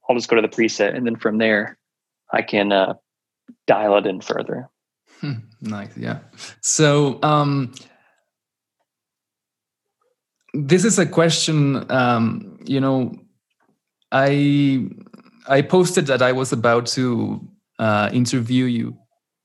[0.08, 1.78] I'll just go to the preset, and then from there,
[2.32, 2.94] I can uh,
[3.66, 4.68] dial it in further.
[5.20, 6.20] Hmm, nice, yeah.
[6.60, 7.72] So um,
[10.54, 11.90] this is a question.
[11.90, 13.14] Um, you know,
[14.10, 14.88] I
[15.46, 17.46] I posted that I was about to
[17.78, 18.96] uh, interview you,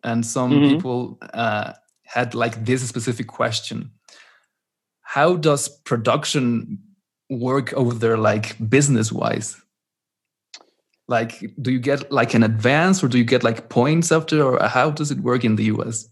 [0.05, 0.69] and some mm -hmm.
[0.69, 3.91] people uh, had like this specific question:
[5.01, 6.79] How does production
[7.29, 9.65] work over there, like business wise?
[11.07, 14.61] like do you get like an advance or do you get like points after or
[14.67, 16.07] how does it work in the us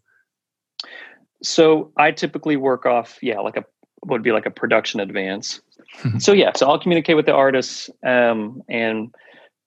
[1.41, 3.65] so i typically work off yeah like a
[4.05, 5.61] would be like a production advance
[6.19, 9.13] so yeah so i'll communicate with the artists um, and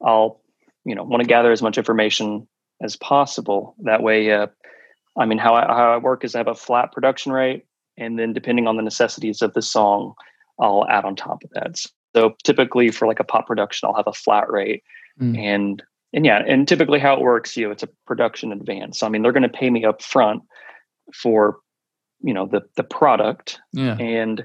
[0.05, 0.41] i'll
[0.85, 2.47] you know want to gather as much information
[2.83, 4.47] as possible that way uh,
[5.19, 7.65] i mean how I, how I work is i have a flat production rate
[7.97, 10.15] and then depending on the necessities of the song
[10.61, 11.79] i'll add on top of that
[12.15, 14.83] so typically for like a pop production i'll have a flat rate
[15.21, 15.39] Mm.
[15.39, 19.01] And and yeah, and typically how it works, you know, it's a production advance.
[19.01, 20.43] So, I mean, they're going to pay me up front
[21.13, 21.59] for,
[22.21, 23.61] you know, the the product.
[23.73, 23.97] Yeah.
[23.99, 24.45] And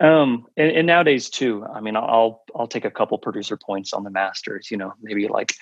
[0.00, 4.04] um and, and nowadays too, I mean, I'll I'll take a couple producer points on
[4.04, 5.54] the masters, you know, maybe like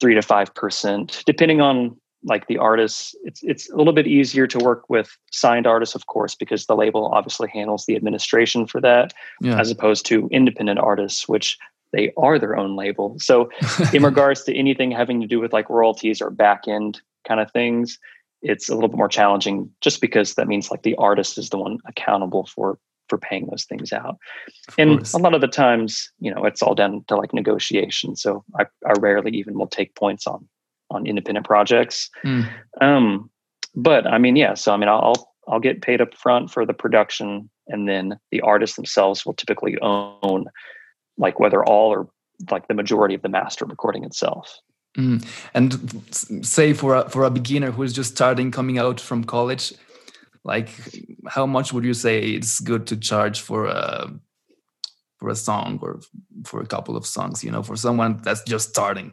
[0.00, 3.14] three to five percent, depending on like the artists.
[3.22, 6.76] It's it's a little bit easier to work with signed artists, of course, because the
[6.76, 9.58] label obviously handles the administration for that, yeah.
[9.58, 11.56] as opposed to independent artists, which
[11.92, 13.16] they are their own label.
[13.18, 13.50] So,
[13.92, 17.50] in regards to anything having to do with like royalties or back end kind of
[17.52, 17.98] things,
[18.42, 21.58] it's a little bit more challenging just because that means like the artist is the
[21.58, 24.18] one accountable for for paying those things out.
[24.68, 25.14] Of and course.
[25.14, 28.16] a lot of the times, you know, it's all down to like negotiation.
[28.16, 30.48] So I, I rarely even will take points on
[30.90, 32.10] on independent projects.
[32.24, 32.48] Mm.
[32.80, 33.30] Um,
[33.74, 34.54] but I mean, yeah.
[34.54, 38.40] So I mean, I'll I'll get paid up front for the production, and then the
[38.40, 40.46] artists themselves will typically own
[41.16, 42.08] like whether all or
[42.50, 44.60] like the majority of the master recording itself.
[44.96, 45.24] Mm.
[45.54, 49.74] And say for a, for a beginner who is just starting coming out from college,
[50.44, 50.70] like
[51.28, 54.10] how much would you say it's good to charge for a
[55.18, 56.00] for a song or
[56.44, 57.44] for a couple of songs?
[57.44, 59.12] You know, for someone that's just starting.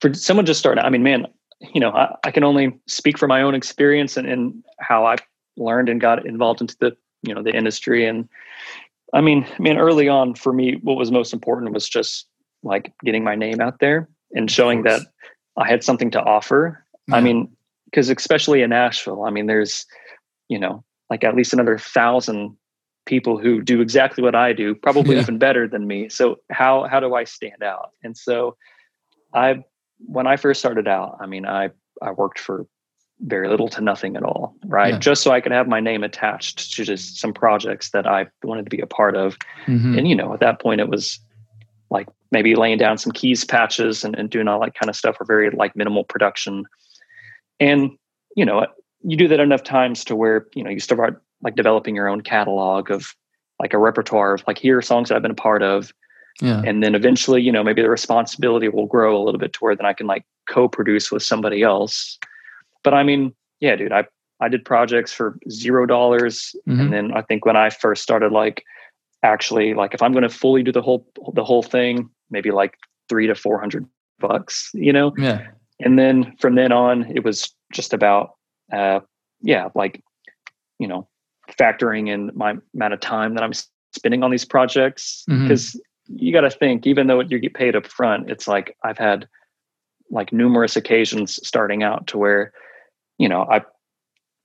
[0.00, 1.26] For someone just starting, I mean, man,
[1.72, 5.16] you know, I, I can only speak from my own experience and, and how I
[5.56, 8.28] learned and got involved into the you know the industry and
[9.14, 12.26] I mean, I mean, early on for me, what was most important was just
[12.64, 15.02] like getting my name out there and showing that
[15.56, 16.84] I had something to offer.
[17.06, 17.16] Yeah.
[17.16, 17.54] I mean,
[17.94, 19.86] because especially in Nashville, I mean, there's,
[20.48, 22.56] you know, like at least another thousand
[23.06, 25.22] people who do exactly what I do, probably yeah.
[25.22, 26.08] even better than me.
[26.08, 27.90] So how how do I stand out?
[28.02, 28.56] And so
[29.32, 29.62] I
[29.98, 31.70] when I first started out, I mean, I
[32.02, 32.66] I worked for
[33.20, 34.94] very little to nothing at all, right?
[34.94, 34.98] Yeah.
[34.98, 38.64] Just so I could have my name attached to just some projects that I wanted
[38.64, 39.38] to be a part of.
[39.66, 39.98] Mm-hmm.
[39.98, 41.20] And you know, at that point it was
[41.90, 45.16] like maybe laying down some keys patches and, and doing all that kind of stuff
[45.20, 46.64] or very like minimal production.
[47.60, 47.92] And,
[48.36, 48.66] you know,
[49.02, 52.22] you do that enough times to where, you know, you start like developing your own
[52.22, 53.14] catalog of
[53.60, 55.92] like a repertoire of like here are songs that I've been a part of.
[56.40, 56.62] Yeah.
[56.64, 59.76] And then eventually, you know, maybe the responsibility will grow a little bit to where
[59.76, 62.18] then I can like co-produce with somebody else.
[62.82, 64.04] But I mean, yeah, dude, I
[64.40, 66.56] I did projects for zero dollars.
[66.68, 66.80] Mm-hmm.
[66.80, 68.64] And then I think when I first started like
[69.22, 72.76] actually like if I'm going to fully do the whole the whole thing, maybe like
[73.08, 73.86] three to four hundred
[74.18, 75.14] bucks, you know?
[75.16, 75.46] Yeah.
[75.80, 78.30] And then from then on, it was just about
[78.72, 79.00] uh
[79.40, 80.02] yeah, like,
[80.78, 81.08] you know,
[81.58, 83.52] factoring in my amount of time that I'm
[83.94, 86.16] spending on these projects because mm-hmm.
[86.16, 89.28] you got to think even though you get paid up front it's like I've had
[90.10, 92.52] like numerous occasions starting out to where
[93.18, 93.62] you know I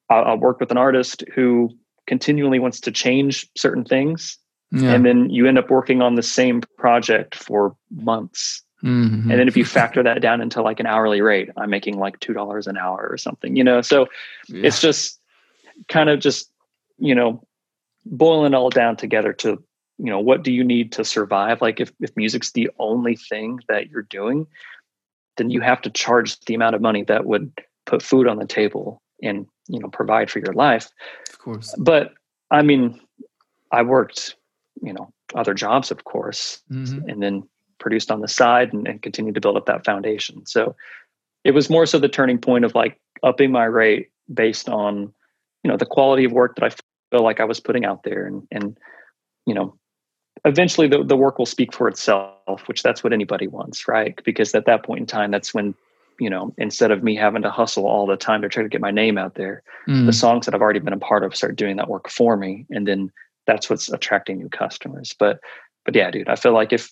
[0.09, 1.69] I'll work with an artist who
[2.07, 4.37] continually wants to change certain things
[4.71, 4.93] yeah.
[4.93, 9.29] and then you end up working on the same project for months mm-hmm.
[9.29, 12.19] and then if you factor that down into like an hourly rate i'm making like
[12.19, 14.07] two dollars an hour or something you know so
[14.47, 14.67] yeah.
[14.67, 15.19] it's just
[15.87, 16.51] kind of just
[16.99, 17.41] you know,
[18.05, 19.63] boiling all down together to,
[19.97, 21.61] you know, what do you need to survive?
[21.61, 24.45] Like if, if music's the only thing that you're doing,
[25.37, 27.51] then you have to charge the amount of money that would
[27.85, 30.89] put food on the table and, you know, provide for your life.
[31.29, 31.73] Of course.
[31.77, 32.13] But
[32.51, 32.99] I mean,
[33.71, 34.35] I worked,
[34.81, 37.07] you know, other jobs, of course, mm-hmm.
[37.07, 37.47] and then
[37.79, 40.45] produced on the side and, and continued to build up that foundation.
[40.45, 40.75] So
[41.43, 45.13] it was more so the turning point of like upping my rate based on,
[45.63, 46.75] you know, the quality of work that I
[47.11, 48.77] feel like I was putting out there and and
[49.45, 49.75] you know
[50.45, 54.53] eventually the, the work will speak for itself which that's what anybody wants right because
[54.55, 55.75] at that point in time that's when
[56.19, 58.79] you know instead of me having to hustle all the time to try to get
[58.79, 60.05] my name out there mm.
[60.05, 62.65] the songs that i've already been a part of start doing that work for me
[62.69, 63.11] and then
[63.47, 65.39] that's what's attracting new customers but
[65.83, 66.91] but yeah dude i feel like if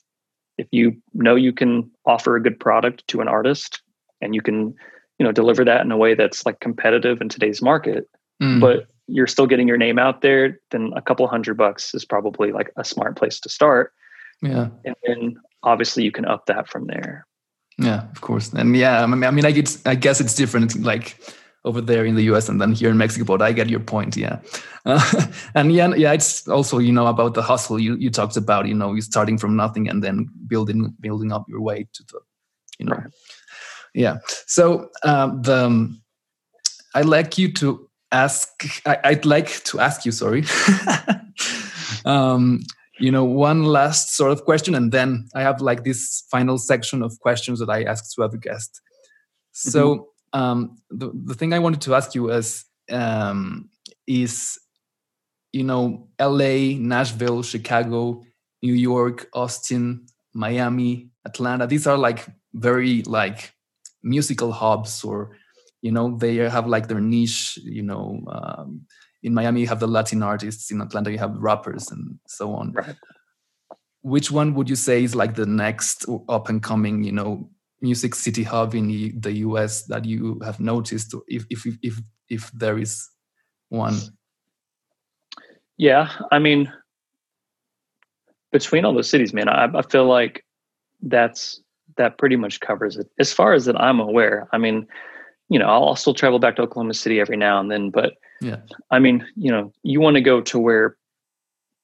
[0.58, 3.82] if you know you can offer a good product to an artist
[4.22, 4.74] and you can
[5.20, 8.10] you know deliver that in a way that's like competitive in today's market
[8.42, 8.60] mm.
[8.60, 12.52] but you're still getting your name out there, then a couple hundred bucks is probably
[12.52, 13.94] like a smart place to start.
[14.42, 14.68] Yeah.
[14.86, 17.26] And then obviously you can up that from there.
[17.80, 18.52] Yeah, of course.
[18.54, 21.18] And yeah, I mean, I mean, I get, I guess it's different, like
[21.68, 23.26] over there in the US and then here in Mexico.
[23.26, 24.18] But I get your point.
[24.18, 24.40] Yeah,
[24.86, 28.68] uh, and yeah, yeah, it's also you know about the hustle you you talked about.
[28.68, 32.20] You know, you starting from nothing and then building building up your way to the,
[32.80, 33.14] you know, right.
[33.94, 34.18] yeah.
[34.46, 36.02] So um, the um,
[36.96, 38.50] I like you to ask
[38.86, 40.46] I, would like to ask you sorry
[42.06, 42.62] um,
[43.00, 47.04] you know one last sort of question and then i have like this final section
[47.04, 48.82] of questions that i ask to every guest
[49.52, 50.04] so mm-hmm.
[50.34, 53.70] Um, the, the thing i wanted to ask you is um,
[54.06, 54.58] is
[55.54, 58.24] you know la nashville chicago
[58.62, 63.54] new york austin miami atlanta these are like very like
[64.04, 65.38] musical hubs or
[65.82, 68.82] you know they have like their niche you know um,
[69.24, 72.72] in miami you have the latin artists in atlanta you have rappers and so on
[72.74, 72.96] right.
[74.02, 77.50] which one would you say is like the next up and coming you know
[77.82, 78.88] music city hub in
[79.20, 83.10] the us that you have noticed if if if if there is
[83.70, 83.96] one?
[85.78, 86.72] Yeah i mean
[88.52, 90.44] between all those cities man i, I feel like
[91.02, 91.62] that's
[91.98, 93.08] that pretty much covers it.
[93.20, 94.88] As far as that i'm aware i mean
[95.50, 98.58] you know, I'll, still travel back to Oklahoma City every now and then, but yeah,
[98.92, 100.98] I mean, you know, you want to go to where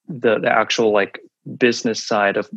[0.06, 1.20] the the actual like
[1.58, 2.48] business side of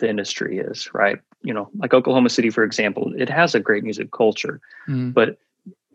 [0.00, 1.18] the industry is, right?
[1.46, 5.14] You know, like Oklahoma City, for example, it has a great music culture, mm.
[5.14, 5.38] but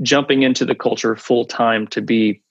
[0.01, 2.41] jumping into the culture full time to be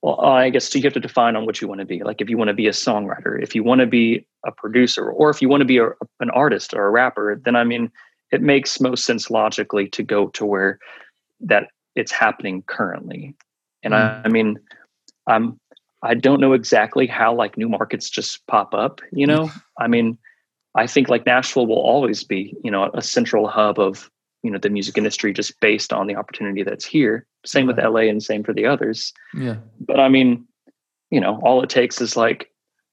[0.00, 2.30] well i guess you have to define on what you want to be like if
[2.30, 5.42] you want to be a songwriter if you want to be a producer or if
[5.42, 5.88] you want to be a,
[6.20, 7.92] an artist or a rapper then i mean
[8.30, 10.78] it makes most sense logically to go to where
[11.40, 13.34] that it's happening currently.
[13.82, 13.96] And mm.
[13.96, 14.58] I, I mean,
[15.26, 15.58] I'm
[16.02, 19.46] I don't know exactly how like new markets just pop up, you know?
[19.46, 19.62] Mm.
[19.78, 20.18] I mean,
[20.74, 24.10] I think like Nashville will always be, you know, a central hub of,
[24.42, 27.26] you know, the music industry just based on the opportunity that's here.
[27.44, 29.12] Same with LA and same for the others.
[29.34, 29.56] Yeah.
[29.80, 30.46] But I mean,
[31.10, 32.50] you know, all it takes is like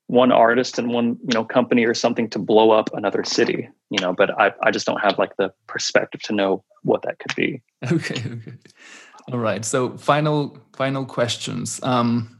[0.08, 4.00] one artist and one you know company or something to blow up another city you
[4.00, 7.36] know but i, I just don't have like the perspective to know what that could
[7.36, 7.62] be
[7.92, 8.54] okay okay
[9.32, 12.37] all right so final final questions um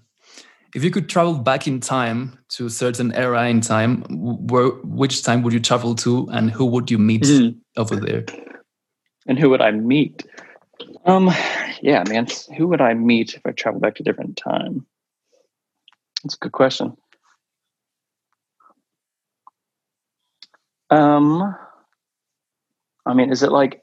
[0.76, 5.24] if you could travel back in time to a certain era in time, where which
[5.24, 7.56] time would you travel to, and who would you meet mm.
[7.78, 8.26] over there?
[9.28, 10.26] And who would I meet?
[11.06, 11.32] Um,
[11.82, 14.86] yeah, man, who would I meet if I travel back to a different time?
[16.24, 16.96] That's a good question.
[20.90, 21.56] Um,
[23.06, 23.82] I mean, is it like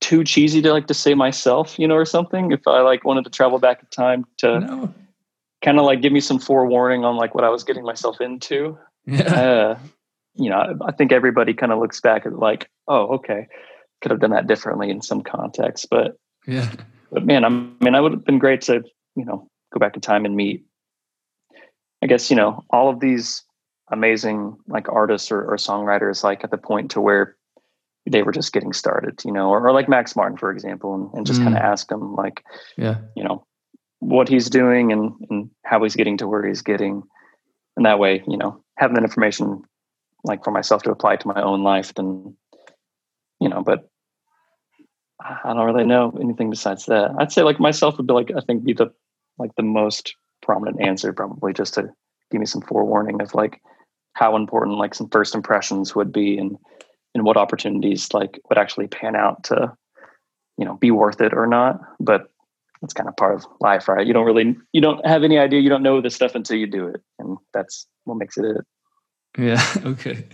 [0.00, 2.52] too cheesy to like to say myself, you know, or something?
[2.52, 4.94] If I like wanted to travel back in time to no.
[5.64, 8.78] Kind of like give me some forewarning on like what I was getting myself into.
[9.06, 9.22] Yeah.
[9.22, 9.78] Uh,
[10.34, 13.48] you know, I think everybody kind of looks back at like, oh, okay,
[14.00, 16.70] could have done that differently in some context, but yeah.
[17.10, 18.84] But man, I mean, I would have been great to
[19.16, 20.64] you know go back in time and meet.
[22.02, 23.42] I guess you know all of these
[23.90, 27.36] amazing like artists or, or songwriters like at the point to where
[28.06, 31.12] they were just getting started, you know, or, or like Max Martin, for example, and,
[31.14, 31.44] and just mm.
[31.44, 32.44] kind of ask them like,
[32.76, 33.44] yeah, you know,
[34.00, 37.02] what he's doing and, and how he's getting to where he's getting.
[37.76, 39.62] And that way, you know, having that information
[40.24, 42.36] like for myself to apply to my own life, then,
[43.40, 43.88] you know, but
[45.20, 47.12] I don't really know anything besides that.
[47.18, 48.92] I'd say like myself would be like, I think be the,
[49.38, 51.90] like the most prominent answer probably just to
[52.30, 53.60] give me some forewarning of like
[54.12, 56.56] how important like some first impressions would be and
[57.14, 59.72] and what opportunities like would actually pan out to
[60.56, 62.30] you know be worth it or not but
[62.80, 65.60] that's kind of part of life right you don't really you don't have any idea
[65.60, 68.64] you don't know this stuff until you do it and that's what makes it it
[69.38, 70.24] yeah okay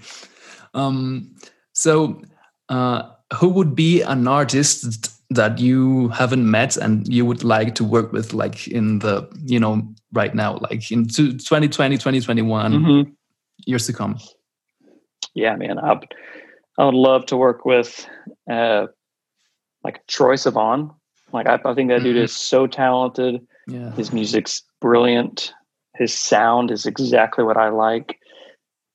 [0.74, 1.34] um
[1.72, 2.20] so
[2.68, 3.02] uh
[3.34, 8.12] who would be an artist that you haven't met and you would like to work
[8.12, 9.82] with like in the you know
[10.12, 11.68] right now like in 2020
[11.98, 13.12] 2021 mm -hmm.
[13.66, 14.14] years to come
[15.34, 15.98] yeah man I,
[16.78, 18.06] I would love to work with
[18.50, 18.86] uh,
[19.84, 20.94] like Troye Sivan.
[21.34, 22.24] Like I, I think that dude mm-hmm.
[22.24, 23.44] is so talented.
[23.66, 23.90] Yeah.
[23.92, 25.52] His music's brilliant.
[25.96, 28.18] His sound is exactly what I like.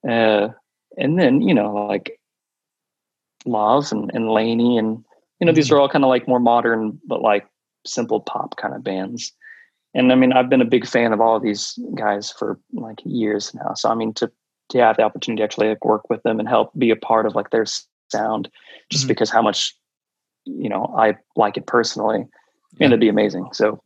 [0.07, 0.49] Uh,
[0.97, 2.17] and then you know like
[3.45, 5.03] Lauv and, and LANY and
[5.39, 5.55] you know mm-hmm.
[5.55, 7.45] these are all kind of like more modern but like
[7.85, 9.33] simple pop kind of bands.
[9.93, 12.99] And I mean I've been a big fan of all of these guys for like
[13.03, 13.73] years now.
[13.75, 14.31] So I mean to
[14.69, 17.25] to have the opportunity to actually like work with them and help be a part
[17.25, 17.65] of like their
[18.09, 18.49] sound
[18.89, 19.09] just mm-hmm.
[19.09, 19.75] because how much
[20.57, 22.25] you know I like it personally
[22.77, 22.85] yeah.
[22.85, 23.49] and it'd be amazing.
[23.53, 23.81] So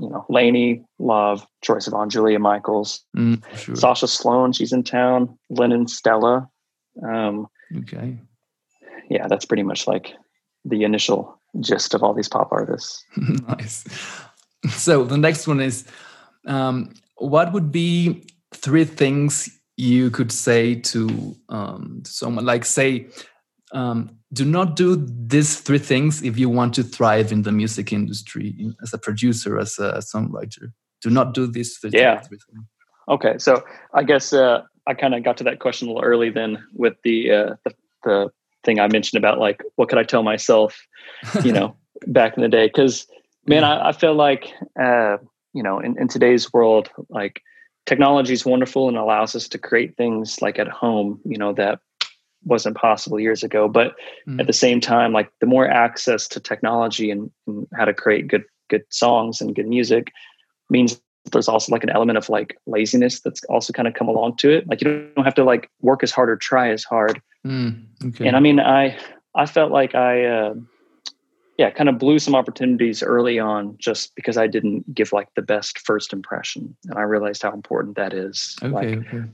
[0.00, 3.76] you know, LANY, Lauv, Troye Sivan, Julia Michaels, mm, sure.
[3.76, 6.48] Sasha Sloan, she's in town, Lennon Stella.
[7.06, 7.46] Um,
[7.78, 8.18] okay.
[9.08, 10.14] Yeah, that's pretty much like
[10.64, 13.04] the initial gist of all these pop artists.
[13.16, 13.84] nice.
[14.70, 15.86] So the next one is
[16.46, 23.06] um, what would be three things you could say to, um, someone like say
[23.72, 27.92] um, do not do these three things if you want to thrive in the music
[27.92, 30.72] industry as a producer as a songwriter.
[31.02, 32.22] Do not do this yeah.
[33.08, 33.62] Okay so
[33.94, 36.94] i guess uh, i kind of got to that question a little early then with
[37.04, 38.30] the, uh, the, the
[38.64, 40.76] thing i mentioned about like what could i tell myself
[41.44, 42.66] you know back in the day?
[42.66, 43.06] Because
[43.46, 45.18] man I, I, feel like uh,
[45.52, 47.42] you know in, in today's world like
[47.86, 51.78] technology is wonderful and allows us to create things like at home, you know, that
[52.46, 53.68] wasn't possible years ago.
[53.68, 53.94] But
[54.26, 54.40] mm.
[54.40, 58.28] at the same time, like the more access to technology and, and, how to create
[58.28, 60.12] good good songs and good music
[60.70, 61.00] means
[61.32, 64.50] there's also like an element of like laziness that's also kind of come along to
[64.50, 64.66] it.
[64.68, 67.20] Like you don't have to like work as hard or try as hard.
[67.46, 68.26] Mm, okay.
[68.26, 68.96] And I mean, I
[69.34, 70.54] I felt like I uh,
[71.58, 75.42] yeah, kind of blew some opportunities early on just because I didn't give like the
[75.42, 76.76] best first impression.
[76.84, 78.56] And I realized how important that is.
[78.62, 79.24] Okay, like, okay.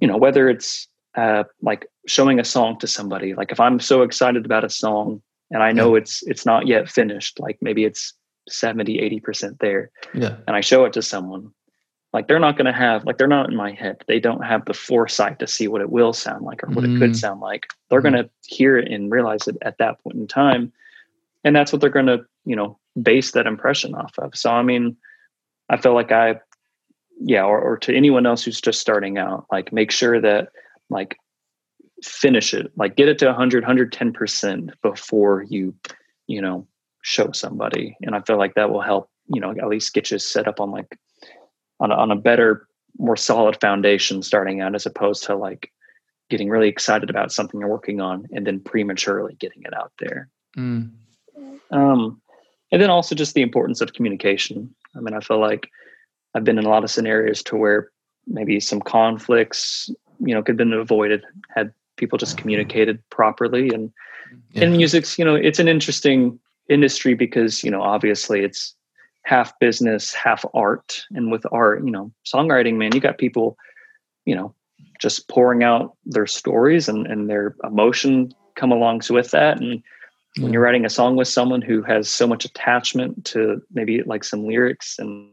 [0.00, 4.02] you know, whether it's uh, like showing a song to somebody, like if I'm so
[4.02, 6.02] excited about a song and I know yeah.
[6.02, 8.14] it's, it's not yet finished, like maybe it's
[8.48, 9.90] 70, 80% there.
[10.14, 10.36] Yeah.
[10.46, 11.52] And I show it to someone,
[12.12, 14.02] like they're not going to have, like they're not in my head.
[14.08, 16.96] They don't have the foresight to see what it will sound like or what mm.
[16.96, 17.16] it could mm.
[17.16, 17.66] sound like.
[17.90, 18.10] They're mm.
[18.10, 20.72] going to hear it and realize it at that point in time
[21.44, 24.62] and that's what they're going to you know base that impression off of so i
[24.62, 24.96] mean
[25.68, 26.38] i feel like i
[27.20, 30.48] yeah or, or to anyone else who's just starting out like make sure that
[30.92, 31.16] like
[32.02, 35.74] finish it like get it to 100 110% before you
[36.26, 36.66] you know
[37.02, 40.18] show somebody and i feel like that will help you know at least get you
[40.18, 40.98] set up on like
[41.80, 42.66] on a, on a better
[42.98, 45.72] more solid foundation starting out as opposed to like
[46.28, 50.28] getting really excited about something you're working on and then prematurely getting it out there
[50.56, 50.90] mm.
[51.72, 52.20] Um,
[52.70, 54.74] and then also just the importance of communication.
[54.96, 55.68] I mean, I feel like
[56.34, 57.90] I've been in a lot of scenarios to where
[58.26, 59.90] maybe some conflicts,
[60.24, 63.70] you know, could have been avoided had people just communicated properly.
[63.70, 63.92] And
[64.52, 64.64] yeah.
[64.64, 68.74] in music's, you know, it's an interesting industry because, you know, obviously it's
[69.24, 71.04] half business, half art.
[71.14, 73.56] And with art, you know, songwriting, man, you got people,
[74.24, 74.54] you know,
[75.00, 79.60] just pouring out their stories and, and their emotion come along with that.
[79.60, 79.82] And
[80.38, 84.24] when you're writing a song with someone who has so much attachment to maybe like
[84.24, 85.28] some lyrics and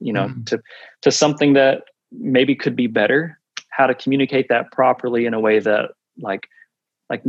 [0.00, 0.46] you know mm.
[0.46, 0.62] to
[1.02, 3.38] to something that maybe could be better
[3.78, 6.48] how to communicate that properly in a way that like
[7.08, 7.22] like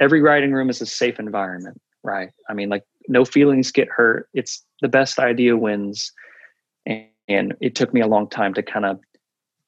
[0.00, 2.30] every writing room is a safe environment right?
[2.48, 4.28] I mean like no feelings get hurt.
[4.34, 6.12] It's the best idea wins.
[6.86, 9.00] And, and it took me a long time to kind of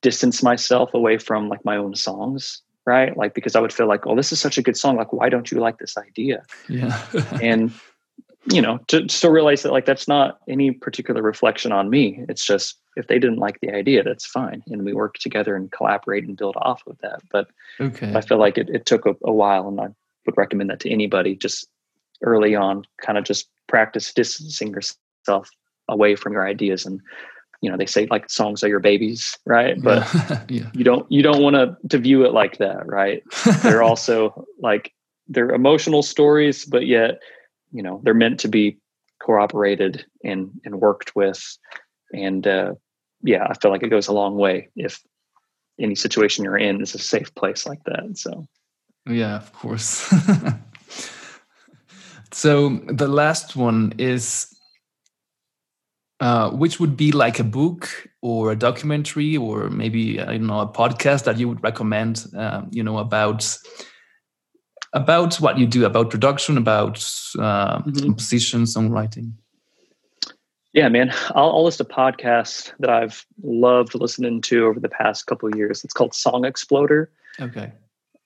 [0.02, 3.16] distance myself away from like my own songs right?
[3.16, 4.96] Like because i would feel like oh this is such a good song.
[4.96, 6.42] Like why don't you like this idea?
[6.68, 7.00] Yeah.
[7.42, 7.72] And
[8.46, 12.24] you know to still realize that like that's not any particular reflection on me.
[12.28, 14.62] It's just if they didn't like the idea that's fine.
[14.68, 17.20] And we work together and collaborate and build off of that.
[17.32, 17.48] But
[17.80, 18.12] okay.
[18.14, 19.88] I feel like it, it took a, a while and i
[20.26, 21.68] would recommend that to anybody just
[22.22, 25.50] early on kind of just practice distancing yourself
[25.88, 26.86] away from your ideas.
[26.86, 27.00] And
[27.60, 29.80] you know they say like songs are your babies right?
[29.80, 30.06] But
[30.48, 30.70] yeah.
[30.74, 33.22] you don't you don't want to to view it like that right?
[33.62, 34.92] They're also like
[35.26, 37.18] they're emotional stories but yet
[37.74, 38.78] you know they're meant to be
[39.22, 41.58] cooperated and and worked with.
[42.12, 42.74] And uh
[43.26, 45.00] yeah i feel like it goes a long way if
[45.80, 48.46] any situation you're in is a safe place like that so.
[49.06, 50.12] Yeah of course.
[52.34, 54.52] So the last one is
[56.18, 57.88] uh, which would be like a book
[58.22, 62.70] or a documentary or maybe I don't know a podcast that you would recommend um,
[62.72, 63.56] you know about
[64.94, 66.96] about what you do about production about
[67.38, 68.02] uh, mm -hmm.
[68.02, 69.32] composition songwriting?
[70.72, 71.10] Yeah man.
[71.34, 75.56] I'll, I'll, list a podcast that I've loved listening to over the past couple of
[75.56, 75.84] years.
[75.84, 77.10] It's called Song Exploder.
[77.40, 77.72] Okay.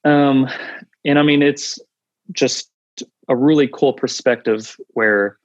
[0.05, 0.49] Um
[1.05, 1.79] and I mean it's
[2.33, 2.71] just
[3.29, 5.39] a really cool perspective where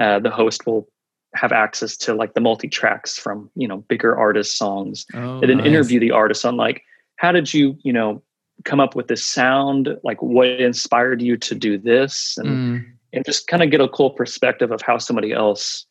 [0.00, 0.88] uh, the host will
[1.34, 5.06] have access to like the multi tracks from you know bigger artist songs.
[5.14, 5.66] Oh, and then nice.
[5.66, 6.82] interview the artist on like
[7.16, 8.22] how did you you know
[8.64, 12.84] come up with this sound like what inspired you to do this and mm.
[13.12, 15.86] and just kind of get a cool perspective of how somebody else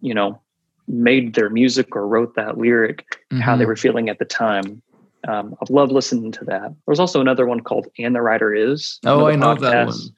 [0.00, 0.40] you know
[0.88, 3.40] made their music or wrote that lyric mm-hmm.
[3.40, 3.68] how they mm-hmm.
[3.68, 4.82] were feeling at the time
[5.28, 6.72] um, I've loved listening to that.
[6.86, 9.60] There's also another one called "And the Writer Is." Oh, I know podcast.
[9.60, 10.14] that one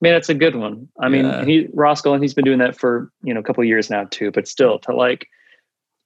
[0.00, 0.88] man, it's a good one.
[1.00, 1.44] I mean, yeah.
[1.44, 4.04] he Ross Golan, and he's been doing that for you know a couple years now
[4.10, 4.30] too.
[4.30, 5.28] But still, to like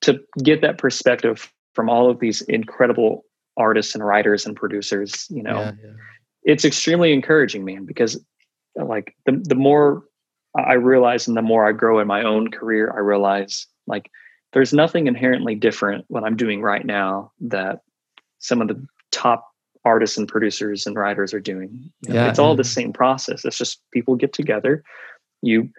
[0.03, 3.25] to get that perspective from all of these incredible
[3.57, 5.93] artists and writers and producers, you know, yeah, yeah.
[6.43, 7.85] it's extremely encouraging, man.
[7.85, 8.23] Because
[8.77, 10.05] like the the more
[10.57, 14.11] I realize and the more I grow in my own career, I realize like
[14.53, 17.81] there's nothing inherently different what I'm doing right now that
[18.39, 19.49] some of the top
[19.85, 21.91] artists and producers and writers are doing.
[22.03, 23.45] You know, yeah, it's all the same process.
[23.45, 24.83] It's just people get together,
[25.43, 25.71] you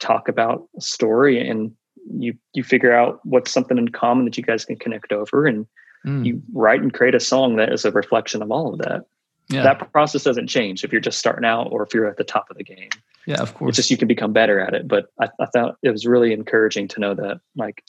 [0.00, 1.72] talk about a story, and
[2.18, 5.66] you you figure out what's something in common that you guys can connect over, and
[6.04, 6.24] mm.
[6.24, 9.06] you write and create a song that is a reflection of all of that.
[9.48, 9.62] Yeah.
[9.62, 12.50] That process doesn't change if you're just starting out or if you're at the top
[12.50, 12.88] of the game.
[13.26, 13.70] Yeah, of course.
[13.70, 14.88] It's just you can become better at it.
[14.88, 17.82] But I, I thought it was really encouraging to know that, like,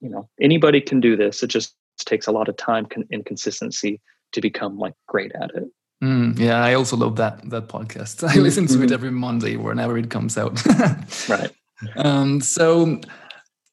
[0.00, 1.42] you know, anybody can do this.
[1.42, 4.00] It just takes a lot of time and consistency
[4.32, 5.64] to become like great at it.
[6.04, 8.28] Mm, yeah, I also love that that podcast.
[8.28, 8.92] I listen to it mm-hmm.
[8.92, 10.62] every Monday whenever it comes out.
[11.28, 11.50] right.
[11.96, 13.00] Um, so,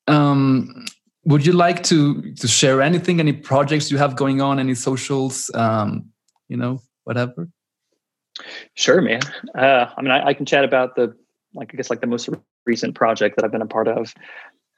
[0.08, 0.86] um,
[1.26, 3.20] would you like to to share anything?
[3.20, 4.60] Any projects you have going on?
[4.60, 5.50] Any socials?
[5.54, 6.10] Um,
[6.48, 7.50] you know, whatever.
[8.76, 9.22] Sure, man.
[9.56, 11.16] Uh, I mean, I, I, can chat about the
[11.54, 12.30] like I guess like the most
[12.66, 14.14] recent project that I've been a part of.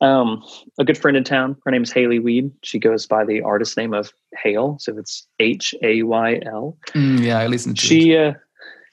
[0.02, 0.44] Um,
[0.78, 1.56] a good friend in town.
[1.64, 2.52] Her name is Haley Weed.
[2.64, 6.78] She goes by the artist name of hale So it's H A Y L.
[6.94, 8.18] Mm, yeah, I listened to she.
[8.18, 8.34] Uh,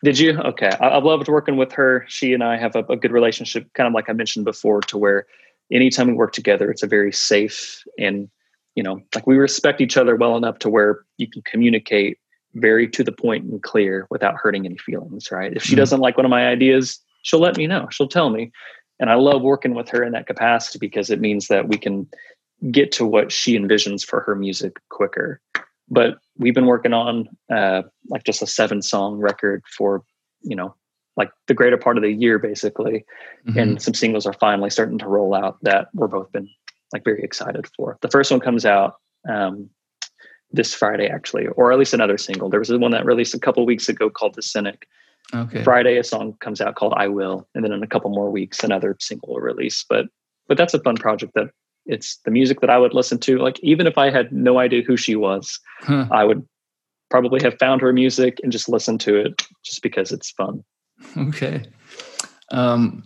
[0.04, 0.38] did you?
[0.38, 0.70] Okay.
[0.80, 2.04] I, have loved working with her.
[2.08, 4.98] She and I have a, a, good relationship, kind of like I mentioned before, to
[4.98, 5.26] where
[5.70, 8.28] anytime we work together, it's a very safe and,
[8.74, 12.18] you know, like we respect each other well enough to where you can communicate
[12.54, 15.54] very to the point and clear without hurting any feelings, right?
[15.54, 15.78] If she mm.
[15.78, 17.88] doesn't like one of my ideas, she'll let me know.
[17.90, 18.50] She'll tell me
[19.02, 22.06] and I love working with her in that capacity because it means that we can
[22.70, 25.40] get to what she envisions for her music quicker.
[25.88, 30.04] But we've been working on uh, like just a seven song record for,
[30.42, 30.76] you know,
[31.16, 33.04] like the greater part of the year basically.
[33.46, 33.58] Mm-hmm.
[33.58, 36.48] And some singles are finally starting to roll out that we're both been
[36.92, 37.98] like very excited for.
[38.02, 38.96] The first one comes out
[39.28, 39.70] um,
[40.50, 42.48] this Friday actually, or at least another single.
[42.48, 44.86] There was one that released a couple weeks ago called The Cynic
[45.34, 45.62] Okay.
[45.62, 48.62] Friday, a song comes out called "I Will," and then in a couple more weeks,
[48.62, 49.84] another single will release.
[49.88, 50.06] But
[50.46, 51.32] but that's a fun project.
[51.34, 51.50] That
[51.86, 53.38] it's the music that I would listen to.
[53.38, 56.06] Like even if I had no idea who she was, huh.
[56.10, 56.46] I would
[57.10, 60.64] probably have found her music and just listened to it just because it's fun.
[61.16, 61.64] Okay.
[62.50, 63.04] Um,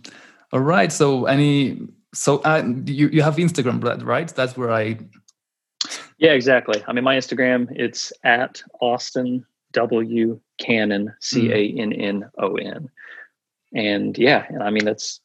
[0.51, 0.91] all right.
[0.91, 1.79] So any
[2.13, 4.27] So uh, you you have Instagram, right?
[4.27, 4.97] That's where I.
[6.17, 6.83] Yeah, exactly.
[6.87, 12.89] I mean, my Instagram it's at Austin W Cannon C A N N O N,
[13.73, 15.21] and yeah, and I mean that's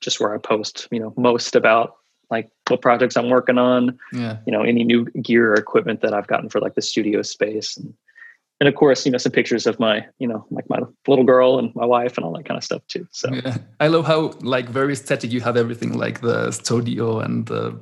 [0.00, 1.96] just where I post, you know, most about
[2.30, 3.98] like what projects I'm working on.
[4.12, 4.38] Yeah.
[4.46, 7.76] You know, any new gear or equipment that I've gotten for like the studio space
[7.76, 7.94] and
[8.60, 11.58] and of course, you know, some pictures of my, you know, like my little girl
[11.58, 13.06] and my wife and all that kind of stuff too.
[13.12, 13.58] So yeah.
[13.80, 17.78] I love how like very aesthetic you have everything like the studio and the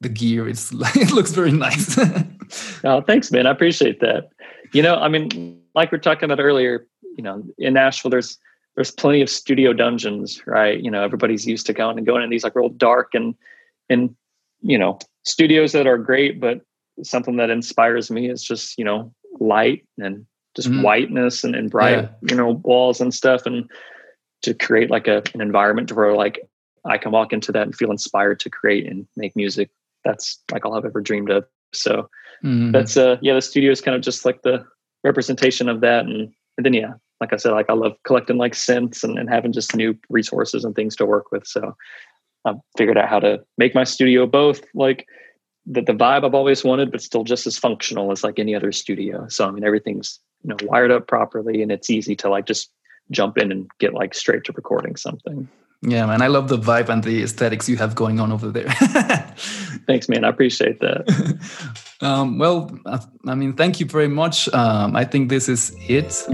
[0.00, 0.46] the gear.
[0.48, 1.98] It's like it looks very nice.
[2.84, 3.46] oh, thanks, man.
[3.46, 4.30] I appreciate that.
[4.74, 8.38] You know, I mean, like we are talking about earlier, you know, in Nashville, there's
[8.74, 10.78] there's plenty of studio dungeons, right?
[10.78, 13.34] You know, everybody's used to going and going in these like real dark and
[13.88, 14.14] and
[14.60, 16.60] you know studios that are great, but
[17.02, 20.26] something that inspires me is just you know light and
[20.56, 22.08] just mm whiteness and, and bright, yeah.
[22.22, 23.46] you know, walls and stuff.
[23.46, 23.70] And
[24.42, 26.40] to create like a, an environment where like
[26.84, 29.70] I can walk into that and feel inspired to create and make music.
[30.04, 31.44] That's like all I've ever dreamed of.
[31.72, 32.08] So
[32.44, 34.64] mm that's uh yeah, the studio is kind of just like the
[35.04, 36.06] representation of that.
[36.06, 39.28] And, and then yeah, like I said, like I love collecting like synths and, and
[39.28, 41.46] having just new resources and things to work with.
[41.46, 41.76] So
[42.44, 45.06] I figured out how to make my studio both like
[45.70, 48.72] the, the vibe I've always wanted, but still just as functional as like any other
[48.72, 49.28] studio.
[49.28, 52.70] So I mean, everything's you know wired up properly, and it's easy to like just
[53.10, 55.48] jump in and get like straight to recording something.
[55.82, 58.68] Yeah, man, I love the vibe and the aesthetics you have going on over there.
[59.86, 60.24] Thanks, man.
[60.24, 61.38] I appreciate that.
[62.00, 62.76] um, well,
[63.26, 64.52] I mean, thank you very much.
[64.52, 66.26] Um, I think this is it.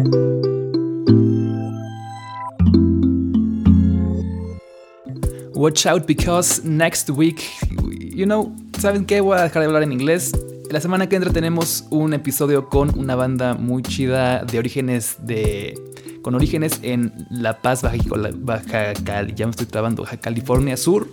[5.54, 7.50] Watch out because next week,
[7.92, 9.20] you know, ¿saben qué?
[9.20, 10.32] Voy a dejar de hablar en inglés.
[10.70, 15.74] La semana que entra tenemos un episodio con una banda muy chida de orígenes de
[16.22, 17.96] con orígenes en La Paz, Baja,
[18.34, 18.92] Baja
[19.34, 21.08] ya me estoy trabando, Baja California Sur.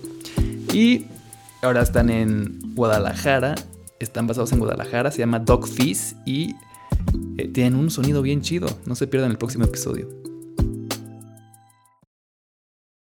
[0.73, 1.05] Y
[1.61, 3.55] ahora están en Guadalajara,
[3.99, 6.55] están basados en Guadalajara, se llama Dog Fizz y
[7.37, 8.67] eh, tienen un sonido bien chido.
[8.85, 10.20] No se pierdan el próximo episodio.